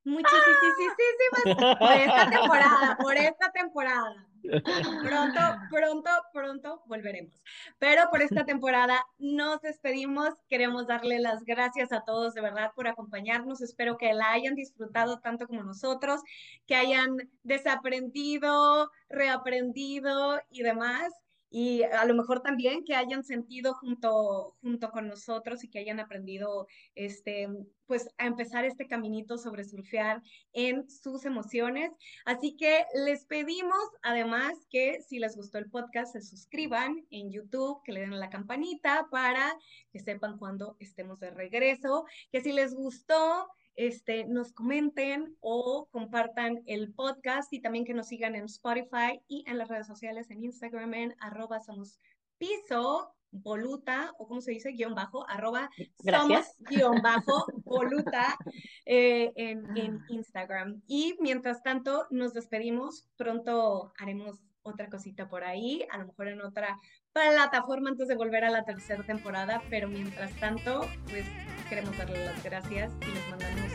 [0.06, 4.28] Muchísimas por esta temporada, por esta temporada.
[4.44, 5.40] Pronto,
[5.70, 7.42] pronto, pronto volveremos.
[7.80, 10.34] Pero por esta temporada nos despedimos.
[10.50, 13.62] Queremos darle las gracias a todos de verdad por acompañarnos.
[13.62, 16.22] Espero que la hayan disfrutado tanto como nosotros,
[16.68, 21.23] que hayan desaprendido, reaprendido y demás
[21.56, 26.00] y a lo mejor también que hayan sentido junto, junto con nosotros y que hayan
[26.00, 27.48] aprendido este,
[27.86, 30.24] pues a empezar este caminito sobre surfear
[30.54, 31.92] en sus emociones.
[32.26, 37.84] Así que les pedimos además que si les gustó el podcast se suscriban en YouTube,
[37.84, 39.56] que le den la campanita para
[39.92, 46.62] que sepan cuando estemos de regreso, que si les gustó este, nos comenten o compartan
[46.66, 50.44] el podcast y también que nos sigan en Spotify y en las redes sociales en
[50.44, 52.00] Instagram en arroba somos
[52.38, 55.70] piso voluta o como se dice guion bajo arroba
[56.06, 58.38] somos guion bajo voluta
[58.86, 60.82] eh, en, en Instagram.
[60.88, 63.08] Y mientras tanto nos despedimos.
[63.16, 66.80] Pronto haremos otra cosita por ahí, a lo mejor en otra
[67.14, 71.26] plataforma antes de volver a la tercera temporada, pero mientras tanto, pues
[71.70, 73.72] queremos darles las gracias y les mandamos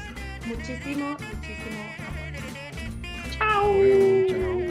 [0.47, 2.28] muchísimo, muchísimo amor.
[3.39, 3.74] Chao.
[4.28, 4.68] Chao.